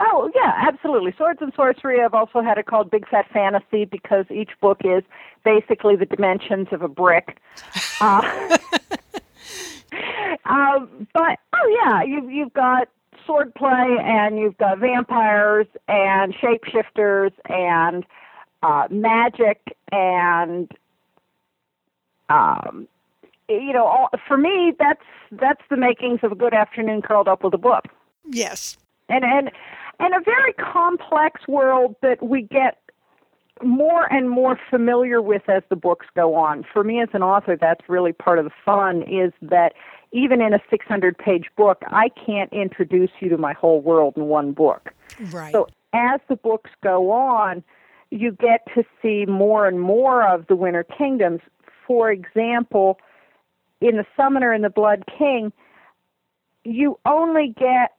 Oh 0.00 0.30
yeah, 0.34 0.52
absolutely. 0.56 1.14
Swords 1.16 1.40
and 1.40 1.52
sorcery. 1.54 2.02
I've 2.02 2.14
also 2.14 2.42
had 2.42 2.58
it 2.58 2.66
called 2.66 2.90
Big 2.90 3.08
Fat 3.08 3.26
Fantasy 3.32 3.84
because 3.84 4.24
each 4.30 4.50
book 4.60 4.80
is 4.84 5.02
basically 5.44 5.96
the 5.96 6.06
dimensions 6.06 6.68
of 6.72 6.82
a 6.82 6.88
brick. 6.88 7.38
Uh, 8.00 8.58
um, 10.46 11.06
but 11.14 11.38
oh 11.52 11.80
yeah, 11.84 12.02
you've 12.02 12.30
you've 12.30 12.52
got 12.52 12.88
swordplay 13.26 14.00
and 14.02 14.38
you've 14.38 14.58
got 14.58 14.78
vampires 14.78 15.66
and 15.88 16.34
shapeshifters 16.34 17.32
and 17.48 18.04
uh, 18.62 18.86
magic 18.90 19.76
and 19.92 20.70
um, 22.28 22.88
you 23.48 23.72
know 23.72 23.86
all, 23.86 24.08
for 24.26 24.36
me 24.36 24.72
that's 24.78 25.04
that's 25.32 25.62
the 25.70 25.76
makings 25.76 26.20
of 26.22 26.32
a 26.32 26.34
good 26.34 26.54
afternoon 26.54 27.02
curled 27.02 27.28
up 27.28 27.44
with 27.44 27.54
a 27.54 27.58
book. 27.58 27.84
Yes. 28.30 28.76
And 29.08 29.24
and 29.24 29.50
and 30.00 30.14
a 30.14 30.20
very 30.20 30.52
complex 30.54 31.46
world 31.48 31.96
that 32.02 32.22
we 32.22 32.42
get 32.42 32.78
more 33.62 34.12
and 34.12 34.28
more 34.28 34.58
familiar 34.68 35.22
with 35.22 35.48
as 35.48 35.62
the 35.68 35.76
books 35.76 36.06
go 36.14 36.34
on. 36.34 36.64
For 36.72 36.82
me 36.82 37.00
as 37.00 37.08
an 37.12 37.22
author, 37.22 37.56
that's 37.56 37.88
really 37.88 38.12
part 38.12 38.38
of 38.38 38.44
the 38.44 38.50
fun 38.64 39.02
is 39.02 39.32
that 39.42 39.74
even 40.12 40.40
in 40.40 40.54
a 40.54 40.60
600 40.70 41.16
page 41.18 41.46
book, 41.56 41.82
I 41.88 42.08
can't 42.08 42.52
introduce 42.52 43.10
you 43.20 43.28
to 43.30 43.38
my 43.38 43.52
whole 43.52 43.80
world 43.80 44.14
in 44.16 44.26
one 44.26 44.52
book. 44.52 44.92
Right. 45.30 45.52
So 45.52 45.68
as 45.92 46.20
the 46.28 46.36
books 46.36 46.70
go 46.82 47.10
on, 47.10 47.62
you 48.10 48.32
get 48.32 48.66
to 48.74 48.84
see 49.02 49.24
more 49.26 49.66
and 49.66 49.80
more 49.80 50.26
of 50.26 50.46
the 50.46 50.56
Winter 50.56 50.84
Kingdoms. 50.84 51.40
For 51.86 52.10
example, 52.10 52.98
in 53.80 53.96
The 53.96 54.06
Summoner 54.16 54.52
and 54.52 54.64
the 54.64 54.70
Blood 54.70 55.04
King, 55.18 55.52
you 56.64 56.98
only 57.04 57.54
get 57.58 57.92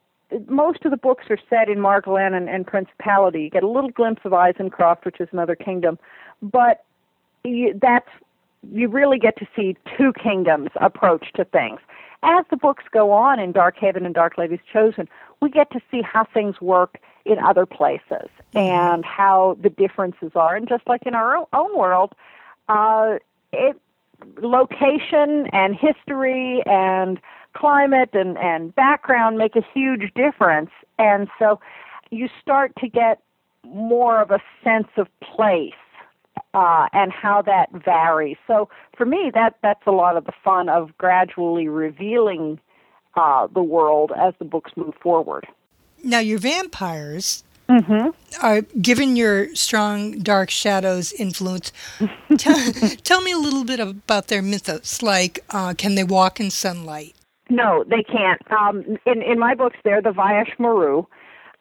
most 0.48 0.84
of 0.84 0.90
the 0.90 0.96
books 0.96 1.26
are 1.30 1.38
set 1.48 1.68
in 1.68 1.78
Margolan 1.78 2.36
and, 2.48 2.66
Principality. 2.66 3.42
You 3.42 3.50
get 3.50 3.62
a 3.62 3.68
little 3.68 3.90
glimpse 3.90 4.22
of 4.24 4.32
Isencroft, 4.32 5.04
which 5.04 5.20
is 5.20 5.28
another 5.32 5.54
kingdom, 5.54 5.98
but 6.42 6.84
you, 7.44 7.78
that's 7.80 8.08
you 8.72 8.88
really 8.88 9.18
get 9.18 9.36
to 9.38 9.46
see 9.54 9.76
two 9.96 10.12
kingdoms 10.12 10.70
approach 10.80 11.32
to 11.34 11.44
things. 11.44 11.80
As 12.22 12.44
the 12.50 12.56
books 12.56 12.84
go 12.90 13.12
on 13.12 13.38
in 13.38 13.52
Dark 13.52 13.76
Haven 13.76 14.04
and 14.04 14.14
Dark 14.14 14.36
Lady's 14.38 14.58
Chosen, 14.72 15.08
we 15.40 15.50
get 15.50 15.70
to 15.70 15.80
see 15.90 16.02
how 16.02 16.24
things 16.24 16.60
work 16.60 16.98
in 17.24 17.38
other 17.38 17.66
places 17.66 18.28
and 18.54 19.04
how 19.04 19.56
the 19.60 19.70
differences 19.70 20.32
are. 20.34 20.56
And 20.56 20.68
just 20.68 20.86
like 20.88 21.02
in 21.06 21.14
our 21.14 21.46
own 21.52 21.76
world, 21.76 22.14
uh, 22.68 23.18
it 23.52 23.76
location 24.40 25.46
and 25.52 25.74
history 25.74 26.62
and 26.66 27.20
climate 27.56 28.10
and, 28.12 28.36
and 28.38 28.74
background 28.74 29.38
make 29.38 29.56
a 29.56 29.62
huge 29.74 30.12
difference. 30.14 30.70
And 30.98 31.28
so 31.38 31.60
you 32.10 32.28
start 32.40 32.72
to 32.78 32.88
get 32.88 33.22
more 33.64 34.20
of 34.20 34.30
a 34.30 34.40
sense 34.62 34.88
of 34.96 35.08
place 35.20 35.72
uh, 36.54 36.88
and 36.92 37.12
how 37.12 37.42
that 37.42 37.70
varies. 37.72 38.36
So 38.46 38.68
for 38.96 39.06
me, 39.06 39.30
that 39.34 39.56
that's 39.62 39.86
a 39.86 39.90
lot 39.92 40.16
of 40.16 40.24
the 40.24 40.32
fun 40.44 40.68
of 40.68 40.96
gradually 40.98 41.68
revealing 41.68 42.60
uh, 43.16 43.48
the 43.52 43.62
world 43.62 44.12
as 44.16 44.34
the 44.38 44.44
books 44.44 44.72
move 44.76 44.94
forward. 45.02 45.46
Now, 46.04 46.18
your 46.18 46.38
vampires, 46.38 47.42
mm-hmm. 47.68 48.10
are, 48.44 48.60
given 48.80 49.16
your 49.16 49.54
strong 49.54 50.18
dark 50.18 50.50
shadows 50.50 51.12
influence, 51.14 51.72
tell, 52.36 52.72
tell, 53.02 53.20
me 53.22 53.32
a 53.32 53.38
little 53.38 53.64
bit 53.64 53.80
about 53.80 54.28
their 54.28 54.42
mythos. 54.42 55.02
Like, 55.02 55.40
uh, 55.50 55.74
can 55.74 55.94
they 55.94 56.04
walk 56.04 56.38
in 56.38 56.50
sunlight? 56.50 57.14
No, 57.48 57.84
they 57.88 58.02
can't. 58.02 58.40
Um, 58.50 58.98
in 59.06 59.22
in 59.22 59.38
my 59.38 59.54
books, 59.54 59.76
they're 59.84 60.02
the 60.02 60.10
Vayash 60.10 60.58
Moru. 60.58 61.04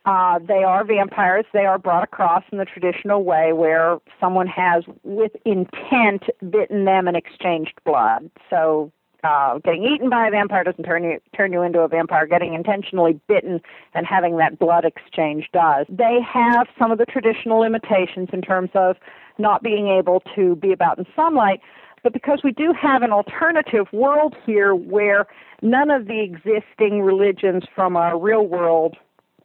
Uh, 0.06 0.40
they 0.48 0.64
are 0.64 0.84
vampires. 0.84 1.46
They 1.52 1.66
are 1.66 1.80
brought 1.80 2.04
across 2.04 2.44
in 2.52 2.60
the 2.60 2.66
traditional 2.66 3.24
way 3.24 3.54
where 3.54 3.98
someone 4.20 4.46
has, 4.48 4.84
with 5.04 5.32
intent, 5.46 6.24
bitten 6.52 6.86
them 6.86 7.08
and 7.08 7.18
exchanged 7.18 7.74
blood. 7.86 8.30
So, 8.52 8.92
uh, 9.24 9.58
getting 9.60 9.84
eaten 9.84 10.10
by 10.12 10.28
a 10.28 10.32
vampire 10.32 10.64
doesn't 10.64 10.84
turn 10.84 11.04
you 11.04 11.20
turn 11.36 11.52
you 11.52 11.64
into 11.64 11.80
a 11.80 11.88
vampire. 11.88 12.28
Getting 12.28 12.54
intentionally 12.54 13.20
bitten 13.28 13.62
and 13.96 14.06
having 14.06 14.38
that 14.38 14.60
blood 14.60 14.86
exchange 14.86 15.50
does. 15.52 15.88
They 15.90 16.20
have 16.22 16.68
some 16.78 16.92
of 16.92 17.00
the 17.00 17.06
traditional 17.06 17.60
limitations 17.60 18.30
in 18.32 18.42
terms 18.42 18.70
of 18.76 18.98
not 19.40 19.64
being 19.64 19.88
able 19.88 20.22
to 20.36 20.56
be 20.58 20.72
about 20.72 21.00
in 21.00 21.06
sunlight. 21.16 21.62
But 22.06 22.14
because 22.14 22.42
we 22.44 22.52
do 22.52 22.72
have 22.80 23.02
an 23.02 23.12
alternative 23.12 23.88
world 23.92 24.36
here 24.46 24.76
where 24.76 25.26
none 25.64 25.90
of 25.90 26.06
the 26.06 26.22
existing 26.22 27.02
religions 27.02 27.64
from 27.74 27.98
our 27.98 28.16
real 28.20 28.46
world 28.46 28.96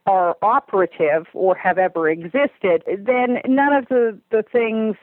are 0.07 0.37
operative 0.43 1.25
or 1.33 1.55
have 1.55 1.79
ever 1.79 2.11
existed, 2.11 2.85
then 2.87 3.38
none 3.49 3.73
of 3.73 3.88
the, 3.88 4.19
the 4.31 4.43
things 4.52 4.97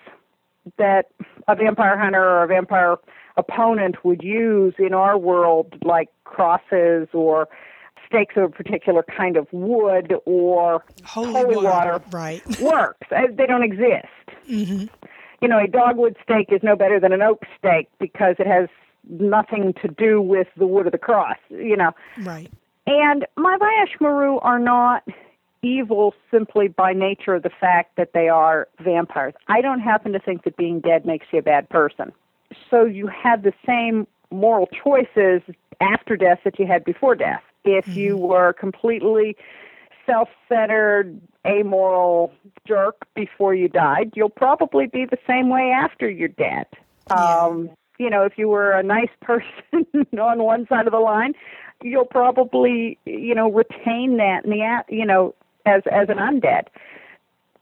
that 0.78 1.08
a 1.48 1.56
vampire 1.56 1.98
hunter 1.98 2.24
or 2.24 2.44
a 2.44 2.48
vampire 2.48 2.98
opponent 3.38 4.06
would 4.06 4.22
use 4.22 4.76
in 4.78 4.94
our 4.94 5.18
world, 5.18 5.74
like 5.84 6.10
crosses 6.26 7.08
or 7.12 7.50
stakes 8.06 8.36
of 8.38 8.44
a 8.44 8.50
particular 8.50 9.04
kind 9.04 9.36
of 9.36 9.48
wood 9.52 10.14
or 10.26 10.84
holy, 11.04 11.32
holy 11.32 11.56
water, 11.56 11.70
water, 11.70 12.04
right. 12.12 12.60
works. 12.62 13.08
They 13.10 13.48
don't 13.48 13.64
exist. 13.64 14.06
Mm-hmm. 14.48 14.86
You 15.42 15.48
know, 15.48 15.60
a 15.60 15.68
dogwood 15.68 16.16
stake 16.24 16.48
is 16.52 16.62
no 16.64 16.76
better 16.76 17.00
than 17.00 17.14
an 17.14 17.22
oak 17.22 17.44
stake 17.58 17.90
because 18.00 18.36
it 18.40 18.48
has 18.48 18.70
nothing 19.10 19.74
to 19.82 19.88
do 19.88 20.22
with 20.22 20.48
the 20.58 20.68
wood 20.68 20.86
of 20.86 20.92
the 20.92 20.98
cross, 20.98 21.38
you 21.50 21.78
know. 21.78 21.92
Right. 22.22 22.52
And 22.86 23.26
my 23.36 23.58
Moru 24.00 24.38
are 24.40 24.60
not 24.60 25.04
evil 25.62 26.14
simply 26.32 26.68
by 26.68 26.94
nature 26.94 27.36
of 27.36 27.44
the 27.44 27.50
fact 27.50 27.96
that 27.98 28.14
they 28.14 28.30
are 28.30 28.68
vampires. 28.80 29.34
I 29.48 29.62
don't 29.62 29.80
happen 29.80 30.14
to 30.14 30.20
think 30.20 30.44
that 30.44 30.56
being 30.56 30.80
dead 30.80 31.06
makes 31.06 31.28
you 31.32 31.40
a 31.40 31.42
bad 31.42 31.70
person. 31.70 32.12
So 32.70 32.86
you 32.86 33.08
have 33.08 33.44
the 33.44 33.54
same 33.66 34.08
moral 34.32 34.68
choices 34.68 35.42
after 35.82 36.16
death 36.16 36.40
that 36.44 36.60
you 36.60 36.66
had 36.68 36.84
before 36.86 37.16
death. 37.16 37.44
If 37.66 37.86
mm-hmm. 37.86 38.00
you 38.00 38.18
were 38.18 38.54
completely 38.54 39.36
self 40.06 40.30
centered, 40.48 41.20
amoral 41.48 42.34
jerk 42.68 43.08
before 43.16 43.56
you 43.56 43.68
died, 43.68 44.12
you'll 44.16 44.30
probably 44.30 44.88
be 44.88 45.06
the 45.06 45.18
same 45.28 45.50
way 45.50 45.72
after 45.72 46.10
you're 46.10 46.28
dead. 46.28 46.66
Um, 47.10 47.70
you 47.98 48.10
know, 48.10 48.24
if 48.24 48.38
you 48.38 48.48
were 48.48 48.72
a 48.72 48.84
nice 48.84 49.10
person 49.22 49.86
on 50.20 50.44
one 50.44 50.68
side 50.68 50.88
of 50.88 50.92
the 50.92 51.00
line, 51.00 51.34
you'll 51.82 52.06
probably 52.06 52.98
you 53.06 53.36
know 53.36 53.52
retain 53.52 54.18
that 54.18 54.46
in 54.46 54.52
the 54.52 54.84
you 54.90 55.06
know 55.06 55.36
as 55.66 55.84
as 55.92 56.10
an 56.10 56.18
undead. 56.18 56.68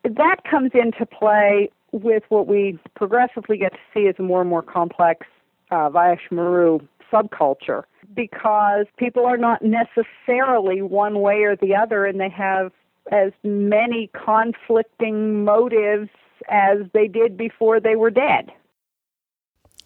That 0.04 0.44
comes 0.50 0.72
into 0.74 1.06
play 1.06 1.70
with 1.92 2.24
what 2.30 2.48
we 2.48 2.78
progressively 2.96 3.58
get 3.58 3.72
to 3.72 3.80
see 3.94 4.08
as 4.08 4.16
a 4.20 4.22
more 4.22 4.42
and 4.42 4.50
more 4.50 4.62
complex 4.62 5.26
uh, 5.72 5.90
Vayash 5.90 6.32
Moru 6.32 6.80
subculture 7.12 7.84
because 8.14 8.86
people 8.98 9.26
are 9.26 9.38
not 9.38 9.62
necessarily 9.64 10.82
one 10.82 11.22
way 11.22 11.44
or 11.44 11.56
the 11.56 11.76
other 11.76 12.06
and 12.06 12.20
they 12.20 12.30
have 12.30 12.72
as 13.12 13.32
many 13.44 14.10
conflicting 14.14 15.44
motives 15.44 16.10
as 16.50 16.80
they 16.94 17.08
did 17.08 17.38
before 17.38 17.80
they 17.80 17.96
were 17.96 18.10
dead. 18.10 18.52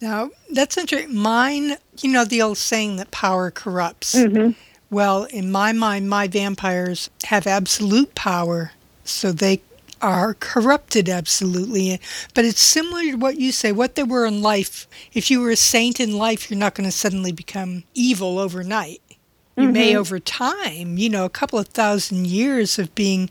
Now, 0.02 0.32
that's 0.52 0.78
interesting. 0.78 1.16
Mine, 1.16 1.76
you 2.00 2.12
know, 2.12 2.24
the 2.24 2.42
old 2.42 2.58
saying 2.58 2.96
that 2.98 3.12
power 3.12 3.52
corrupts. 3.52 4.16
Mm-hmm. 4.16 4.52
Well, 4.90 5.26
in 5.26 5.52
my 5.52 5.72
mind, 5.74 6.10
my 6.10 6.28
vampires 6.28 7.10
have 7.26 7.46
absolute 7.46 8.16
power, 8.16 8.72
so 9.04 9.32
they 9.32 9.62
are 10.02 10.34
corrupted 10.36 11.10
absolutely. 11.10 12.00
But 12.34 12.46
it's 12.46 12.62
similar 12.62 13.12
to 13.12 13.16
what 13.16 13.38
you 13.38 13.52
say, 13.52 13.72
what 13.72 13.96
they 13.96 14.04
were 14.04 14.26
in 14.26 14.42
life. 14.42 14.88
If 15.14 15.30
you 15.30 15.42
were 15.42 15.52
a 15.52 15.58
saint 15.58 16.00
in 16.00 16.18
life, 16.18 16.50
you're 16.50 16.60
not 16.60 16.76
going 16.76 16.90
to 16.90 16.96
suddenly 16.96 17.34
become 17.34 17.84
evil 17.94 18.40
overnight. 18.40 19.02
You 19.60 19.66
mm-hmm. 19.66 19.74
may 19.74 19.96
over 19.96 20.20
time, 20.20 20.98
you 20.98 21.10
know, 21.10 21.26
a 21.26 21.30
couple 21.30 21.60
of 21.60 21.68
thousand 21.68 22.28
years 22.28 22.80
of 22.80 22.96
being 22.96 23.30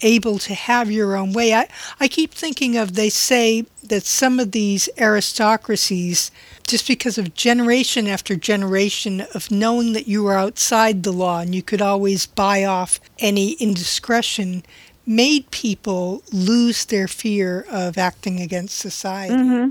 able 0.00 0.38
to 0.38 0.54
have 0.54 0.90
your 0.90 1.16
own 1.16 1.32
way. 1.32 1.52
I, 1.54 1.68
I 2.00 2.08
keep 2.08 2.32
thinking 2.32 2.76
of, 2.76 2.94
they 2.94 3.10
say 3.10 3.66
that 3.82 4.04
some 4.04 4.40
of 4.40 4.52
these 4.52 4.88
aristocracies, 4.98 6.30
just 6.66 6.88
because 6.88 7.18
of 7.18 7.34
generation 7.34 8.06
after 8.06 8.36
generation 8.36 9.26
of 9.34 9.50
knowing 9.50 9.92
that 9.92 10.08
you 10.08 10.22
were 10.22 10.34
outside 10.34 11.02
the 11.02 11.12
law 11.12 11.40
and 11.40 11.54
you 11.54 11.62
could 11.62 11.82
always 11.82 12.26
buy 12.26 12.64
off 12.64 12.98
any 13.18 13.52
indiscretion, 13.52 14.64
made 15.06 15.50
people 15.50 16.22
lose 16.32 16.86
their 16.86 17.08
fear 17.08 17.66
of 17.70 17.98
acting 17.98 18.40
against 18.40 18.78
society. 18.78 19.34
Mm-hmm. 19.34 19.70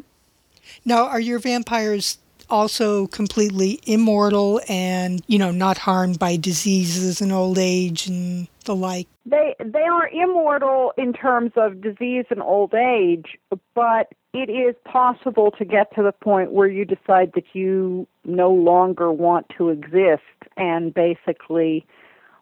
Now, 0.85 1.07
are 1.07 1.19
your 1.19 1.39
vampires 1.39 2.19
also 2.49 3.07
completely 3.07 3.79
immortal 3.85 4.61
and, 4.67 5.23
you 5.27 5.37
know, 5.37 5.51
not 5.51 5.77
harmed 5.77 6.19
by 6.19 6.37
diseases 6.37 7.21
and 7.21 7.31
old 7.31 7.57
age 7.57 8.07
and 8.07 8.47
the 8.65 8.75
like? 8.75 9.07
They 9.25 9.55
they 9.59 9.83
are 9.83 10.07
immortal 10.09 10.93
in 10.97 11.13
terms 11.13 11.51
of 11.55 11.81
disease 11.81 12.25
and 12.29 12.41
old 12.41 12.73
age, 12.73 13.37
but 13.73 14.13
it 14.33 14.49
is 14.49 14.75
possible 14.85 15.51
to 15.51 15.65
get 15.65 15.93
to 15.95 16.03
the 16.03 16.11
point 16.11 16.51
where 16.51 16.67
you 16.67 16.85
decide 16.85 17.31
that 17.35 17.45
you 17.53 18.07
no 18.25 18.51
longer 18.51 19.11
want 19.11 19.47
to 19.57 19.69
exist 19.69 20.23
and 20.57 20.93
basically 20.93 21.85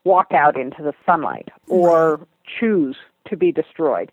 walk 0.03 0.31
out 0.31 0.59
into 0.59 0.81
the 0.83 0.93
sunlight 1.05 1.49
or 1.67 2.25
choose 2.59 2.97
to 3.29 3.37
be 3.37 3.51
destroyed. 3.51 4.11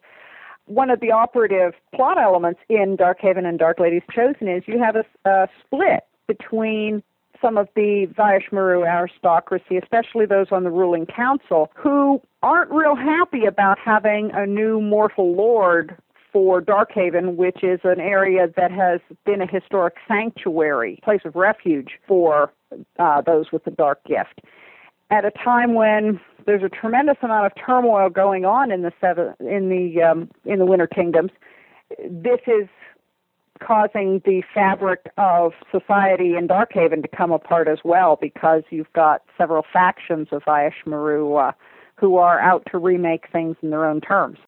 One 0.71 0.89
of 0.89 1.01
the 1.01 1.11
operative 1.11 1.75
plot 1.93 2.17
elements 2.17 2.61
in 2.69 2.97
Darkhaven 2.97 3.45
and 3.45 3.59
Dark 3.59 3.81
Lady's 3.81 4.05
Chosen 4.15 4.47
is 4.47 4.63
you 4.69 4.79
have 4.79 4.95
a, 4.95 5.05
a 5.29 5.49
split 5.67 6.05
between 6.29 7.03
some 7.43 7.59
of 7.59 7.69
the 7.75 8.07
Vayash 8.17 8.53
Moru 8.53 8.85
aristocracy, 8.85 9.77
especially 9.77 10.27
those 10.27 10.47
on 10.53 10.63
the 10.63 10.71
ruling 10.71 11.07
council, 11.07 11.73
who 11.75 12.23
aren't 12.45 12.71
real 12.71 12.95
happy 12.95 13.47
about 13.47 13.81
having 13.81 14.31
a 14.33 14.47
new 14.47 14.81
mortal 14.81 15.35
lord 15.35 15.97
for 16.33 16.63
Darkhaven, 16.63 17.35
which 17.35 17.65
is 17.65 17.81
an 17.83 17.99
area 17.99 18.47
that 18.57 18.71
has 18.71 19.01
been 19.27 19.43
a 19.43 19.49
historic 19.49 19.97
sanctuary, 20.07 21.01
place 21.03 21.23
of 21.25 21.35
refuge 21.35 21.99
for 22.07 22.53
uh, 23.01 23.21
those 23.23 23.51
with 23.51 23.65
the 23.65 23.73
dark 23.73 24.05
gift. 24.05 24.41
At 25.11 25.25
a 25.25 25.33
time 25.33 25.75
when 25.75 26.21
there's 26.47 26.63
a 26.63 26.69
tremendous 26.69 27.17
amount 27.23 27.47
of 27.47 27.53
turmoil 27.55 28.09
going 28.09 28.45
on 28.45 28.71
in 28.71 28.83
the 28.83 28.93
seven, 29.01 29.35
in 29.41 29.69
the 29.69 30.03
um, 30.03 30.31
in 30.45 30.59
the 30.59 30.67
Winter 30.67 30.87
Kingdoms, 30.87 31.31
this 31.99 32.41
is 32.47 32.69
causing 33.61 34.23
the 34.25 34.43
fabric 34.55 35.13
of 35.19 35.53
society 35.71 36.35
in 36.35 36.49
Darkhaven 36.49 37.03
to 37.03 37.09
come 37.09 37.31
apart 37.31 37.69
as 37.69 37.79
well 37.85 38.19
because 38.21 38.63
you've 38.71 38.93
got 38.95 39.23
several 39.37 39.65
factions 39.73 40.29
of 40.33 40.43
Vayash 40.45 40.87
Moru 40.87 41.35
uh, 41.35 41.53
who 41.97 42.17
are 42.17 42.41
out 42.41 42.67
to 42.71 42.79
remake 42.79 43.27
things 43.31 43.57
in 43.63 43.71
their 43.71 43.85
own 43.85 44.01
terms. 44.01 44.39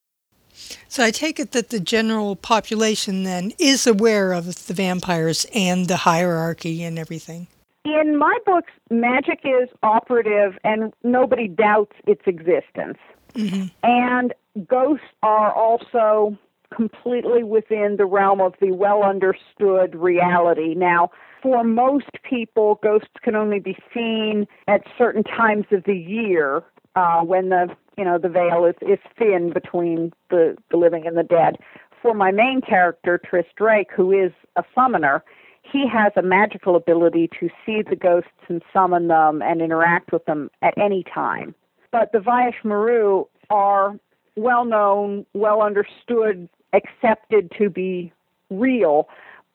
So 0.89 1.05
I 1.05 1.11
take 1.11 1.41
it 1.41 1.53
that 1.53 1.71
the 1.71 1.81
general 1.81 2.37
population 2.37 3.25
then 3.25 3.53
is 3.59 3.87
aware 3.87 4.33
of 4.33 4.67
the 4.67 4.75
vampires 4.75 5.47
and 5.55 5.89
the 5.89 5.97
hierarchy 5.99 6.83
and 6.83 6.99
everything. 6.99 7.47
In 7.85 8.17
my 8.17 8.39
books, 8.47 8.73
magic 8.91 9.41
is 9.45 9.69
operative 9.83 10.59
and 10.63 10.93
nobody 11.03 11.49
doubts 11.49 11.97
its 12.07 12.23
existence. 12.27 12.99
Mm-hmm. 13.35 13.67
And 13.83 14.35
ghosts 14.69 15.07
are 15.23 15.53
also 15.53 16.39
completely 16.75 17.43
within 17.43 17.97
the 17.97 18.07
realm 18.07 18.41
of 18.41 18.55
the 18.61 18.73
well 18.73 19.03
understood 19.03 19.95
reality. 19.95 20.75
Now, 20.75 21.11
for 21.43 21.65
most 21.65 22.11
people, 22.23 22.79
ghosts 22.83 23.09
can 23.23 23.35
only 23.35 23.59
be 23.59 23.77
seen 23.93 24.47
at 24.69 24.83
certain 24.97 25.25
times 25.25 25.67
of 25.73 25.85
the 25.85 25.97
year 25.97 26.63
uh, 26.95 27.21
when 27.23 27.49
the 27.49 27.69
you 27.99 28.05
know 28.05 28.19
the 28.19 28.29
veil 28.29 28.65
is, 28.65 28.77
is 28.81 28.99
thin 29.19 29.53
between 29.53 30.13
the, 30.31 30.57
the 30.71 30.77
living 30.77 31.07
and 31.07 31.17
the 31.17 31.23
dead. 31.23 31.57
For 32.01 32.15
my 32.15 32.31
main 32.33 32.61
character, 32.61 33.19
Tris 33.19 33.47
Drayke, 33.59 33.91
who 33.95 34.13
is 34.13 34.33
a 34.57 34.65
summoner, 34.75 35.23
he 35.63 35.89
has 35.89 36.13
a 36.17 36.23
magical 36.23 36.77
ability 36.77 37.29
to 37.41 37.49
see 37.65 37.83
the 37.83 37.97
ghosts 37.97 38.31
and 38.49 38.63
summon 38.73 39.09
them 39.09 39.43
and 39.43 39.63
interact 39.63 40.13
with 40.13 40.25
them 40.27 40.51
at 40.61 40.77
any 40.77 41.05
time. 41.05 41.55
But 41.91 42.13
the 42.13 42.19
Vayash 42.19 42.65
Moru 42.65 43.25
are 43.51 43.97
well 44.37 44.65
known, 44.65 45.27
well 45.35 45.63
understood 45.63 46.49
accepted 46.73 47.53
to 47.59 47.69
be 47.69 48.13
real, 48.51 49.09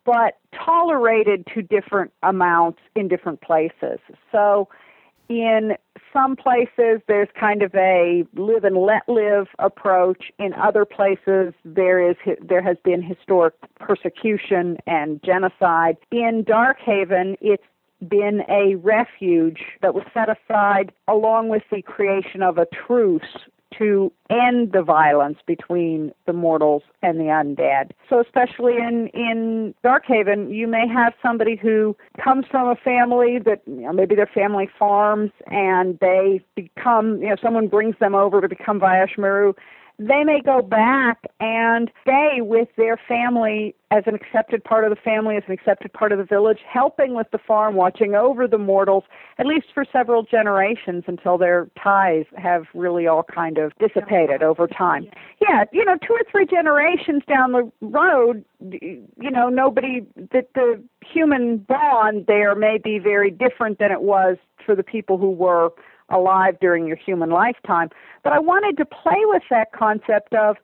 but 0.05 0.37
tolerated 0.53 1.45
to 1.53 1.61
different 1.61 2.11
amounts 2.23 2.79
in 2.95 3.07
different 3.07 3.41
places. 3.41 3.99
So, 4.31 4.69
in 5.29 5.73
some 6.13 6.35
places, 6.35 7.01
there's 7.07 7.29
kind 7.39 7.61
of 7.61 7.73
a 7.75 8.25
live 8.35 8.63
and 8.63 8.77
let 8.77 9.07
live 9.07 9.47
approach. 9.59 10.31
In 10.39 10.53
other 10.53 10.85
places, 10.85 11.53
there 11.65 12.09
is 12.09 12.15
there 12.41 12.61
has 12.61 12.77
been 12.83 13.01
historic 13.01 13.53
persecution 13.79 14.77
and 14.87 15.21
genocide. 15.23 15.97
In 16.11 16.43
Darkhaven, 16.43 17.35
it's 17.41 17.63
been 18.07 18.43
a 18.47 18.75
refuge 18.75 19.61
that 19.81 19.93
was 19.93 20.03
set 20.13 20.29
aside 20.29 20.91
along 21.07 21.49
with 21.49 21.63
the 21.71 21.81
creation 21.81 22.41
of 22.43 22.57
a 22.57 22.67
truce 22.67 23.21
to 23.77 24.11
end 24.29 24.71
the 24.71 24.81
violence 24.81 25.37
between 25.45 26.11
the 26.25 26.33
mortals 26.33 26.83
and 27.01 27.19
the 27.19 27.25
undead. 27.25 27.91
So 28.09 28.19
especially 28.19 28.77
in 28.77 29.07
in 29.13 29.73
Darkhaven, 29.83 30.53
you 30.53 30.67
may 30.67 30.87
have 30.87 31.13
somebody 31.21 31.55
who 31.55 31.95
comes 32.23 32.45
from 32.49 32.67
a 32.67 32.75
family 32.75 33.39
that 33.39 33.61
you 33.65 33.81
know, 33.81 33.93
maybe 33.93 34.15
their 34.15 34.27
family 34.27 34.69
farms 34.77 35.31
and 35.47 35.97
they 35.99 36.41
become 36.55 37.21
you 37.21 37.29
know 37.29 37.35
someone 37.41 37.67
brings 37.67 37.95
them 37.99 38.15
over 38.15 38.41
to 38.41 38.49
become 38.49 38.79
Vayash 38.79 39.17
Moru 39.17 39.53
they 39.99 40.23
may 40.23 40.41
go 40.41 40.61
back 40.61 41.23
and 41.39 41.89
stay 42.03 42.39
with 42.39 42.67
their 42.77 42.99
family 43.07 43.75
as 43.89 44.03
an 44.05 44.13
accepted 44.13 44.63
part 44.63 44.83
of 44.83 44.89
the 44.89 45.01
family, 45.01 45.37
as 45.37 45.43
an 45.47 45.53
accepted 45.53 45.91
part 45.93 46.11
of 46.11 46.19
the 46.19 46.23
village, 46.23 46.59
helping 46.67 47.15
with 47.15 47.27
the 47.31 47.37
farm, 47.37 47.75
watching 47.75 48.13
over 48.13 48.47
the 48.47 48.57
mortals, 48.57 49.05
at 49.39 49.45
least 49.45 49.67
for 49.73 49.85
several 49.91 50.23
generations 50.23 51.05
until 51.07 51.37
their 51.37 51.69
ties 51.81 52.25
have 52.35 52.65
really 52.75 53.07
all 53.07 53.23
kind 53.23 53.57
of 53.57 53.71
dissipated 53.79 54.43
over 54.43 54.67
time. 54.67 55.07
Yeah, 55.41 55.63
you 55.71 55.83
know, 55.83 55.95
two 56.05 56.13
or 56.13 56.23
three 56.29 56.45
generations 56.45 57.23
down 57.27 57.53
the 57.53 57.71
road, 57.81 58.43
you 58.59 59.31
know, 59.31 59.49
nobody, 59.49 60.05
that 60.31 60.49
the 60.53 60.83
human 61.01 61.57
bond 61.57 62.25
there 62.27 62.53
may 62.55 62.77
be 62.77 62.99
very 62.99 63.31
different 63.31 63.79
than 63.79 63.91
it 63.91 64.01
was 64.01 64.37
for 64.63 64.75
the 64.75 64.83
people 64.83 65.17
who 65.17 65.31
were 65.31 65.71
alive 66.09 66.57
during 66.59 66.87
your 66.87 66.97
human 66.97 67.29
lifetime. 67.29 67.89
But 68.23 68.33
I 68.33 68.39
wanted 68.39 68.77
to 68.77 68.85
play 68.85 69.21
with 69.25 69.43
that 69.49 69.71
concept 69.71 70.33
of 70.33 70.57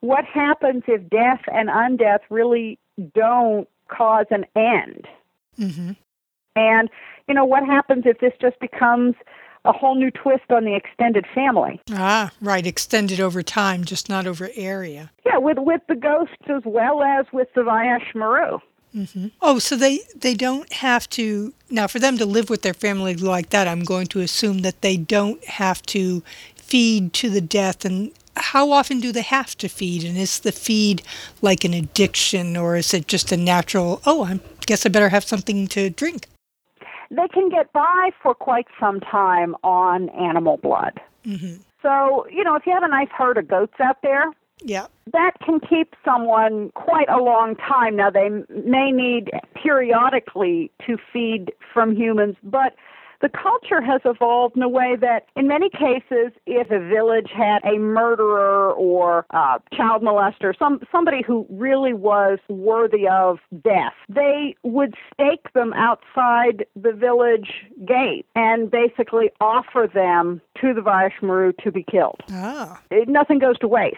what 0.00 0.24
happens 0.24 0.82
if 0.86 1.08
death 1.10 1.42
and 1.52 1.68
undeath 1.68 2.20
really 2.30 2.78
don't 3.14 3.68
cause 3.88 4.26
an 4.30 4.46
end. 4.56 5.06
Mm-hmm. 5.58 5.92
And, 6.56 6.90
you 7.28 7.34
know, 7.34 7.44
what 7.44 7.64
happens 7.64 8.04
if 8.06 8.18
this 8.18 8.32
just 8.40 8.58
becomes 8.60 9.14
a 9.64 9.72
whole 9.72 9.94
new 9.94 10.10
twist 10.10 10.50
on 10.50 10.64
the 10.64 10.74
extended 10.74 11.26
family? 11.34 11.80
Ah, 11.92 12.30
right, 12.40 12.66
extended 12.66 13.20
over 13.20 13.42
time, 13.42 13.84
just 13.84 14.08
not 14.08 14.26
over 14.26 14.48
area. 14.54 15.10
Yeah, 15.26 15.38
with 15.38 15.58
with 15.58 15.82
the 15.88 15.96
ghosts 15.96 16.34
as 16.48 16.62
well 16.64 17.02
as 17.02 17.26
with 17.32 17.48
the 17.54 17.60
Vayash 17.60 18.14
Moru. 18.14 18.58
Mm-hmm. 18.94 19.28
Oh, 19.40 19.58
so 19.58 19.76
they 19.76 20.00
they 20.16 20.34
don't 20.34 20.72
have 20.72 21.08
to 21.10 21.52
now 21.70 21.86
for 21.86 21.98
them 21.98 22.18
to 22.18 22.26
live 22.26 22.50
with 22.50 22.62
their 22.62 22.74
family 22.74 23.14
like 23.14 23.50
that. 23.50 23.68
I'm 23.68 23.84
going 23.84 24.08
to 24.08 24.20
assume 24.20 24.60
that 24.60 24.80
they 24.82 24.96
don't 24.96 25.44
have 25.44 25.82
to 25.82 26.22
feed 26.56 27.12
to 27.14 27.30
the 27.30 27.40
death. 27.40 27.84
And 27.84 28.12
how 28.36 28.72
often 28.72 29.00
do 29.00 29.12
they 29.12 29.22
have 29.22 29.56
to 29.58 29.68
feed? 29.68 30.04
And 30.04 30.18
is 30.18 30.40
the 30.40 30.52
feed 30.52 31.02
like 31.40 31.64
an 31.64 31.74
addiction, 31.74 32.56
or 32.56 32.76
is 32.76 32.92
it 32.92 33.06
just 33.06 33.30
a 33.30 33.36
natural? 33.36 34.00
Oh, 34.06 34.24
I 34.24 34.40
guess 34.66 34.84
I 34.84 34.88
better 34.88 35.08
have 35.08 35.24
something 35.24 35.68
to 35.68 35.90
drink. 35.90 36.26
They 37.10 37.28
can 37.28 37.48
get 37.48 37.72
by 37.72 38.10
for 38.22 38.34
quite 38.34 38.66
some 38.78 39.00
time 39.00 39.56
on 39.62 40.08
animal 40.10 40.56
blood. 40.56 41.00
Mm-hmm. 41.24 41.62
So 41.82 42.26
you 42.28 42.42
know, 42.42 42.56
if 42.56 42.66
you 42.66 42.72
have 42.72 42.82
a 42.82 42.88
nice 42.88 43.08
herd 43.16 43.38
of 43.38 43.46
goats 43.46 43.74
out 43.80 44.02
there, 44.02 44.26
Yeah. 44.62 44.86
That 45.12 45.32
can 45.44 45.60
keep 45.60 45.94
someone 46.04 46.70
quite 46.74 47.08
a 47.08 47.18
long 47.18 47.56
time. 47.56 47.96
Now, 47.96 48.10
they 48.10 48.28
may 48.28 48.92
need 48.92 49.30
periodically 49.54 50.70
to 50.86 50.96
feed 51.12 51.52
from 51.72 51.96
humans, 51.96 52.36
but 52.42 52.74
the 53.20 53.28
culture 53.28 53.82
has 53.82 54.00
evolved 54.04 54.56
in 54.56 54.62
a 54.62 54.68
way 54.68 54.96
that, 54.98 55.26
in 55.36 55.46
many 55.46 55.68
cases, 55.68 56.32
if 56.46 56.70
a 56.70 56.78
village 56.78 57.30
had 57.34 57.58
a 57.64 57.78
murderer 57.78 58.72
or 58.72 59.26
a 59.30 59.60
child 59.74 60.02
molester, 60.02 60.58
some 60.58 60.80
somebody 60.90 61.22
who 61.26 61.46
really 61.50 61.92
was 61.92 62.38
worthy 62.48 63.06
of 63.06 63.38
death, 63.62 63.92
they 64.08 64.56
would 64.62 64.94
stake 65.12 65.52
them 65.52 65.74
outside 65.74 66.64
the 66.74 66.92
village 66.92 67.50
gate 67.86 68.24
and 68.34 68.70
basically 68.70 69.30
offer 69.40 69.88
them 69.92 70.40
to 70.58 70.72
the 70.72 70.80
Vayash 70.80 71.20
Moru 71.22 71.52
to 71.62 71.70
be 71.70 71.84
killed. 71.90 72.20
Ah. 72.30 72.80
It, 72.90 73.08
nothing 73.08 73.38
goes 73.38 73.58
to 73.58 73.68
waste. 73.68 73.96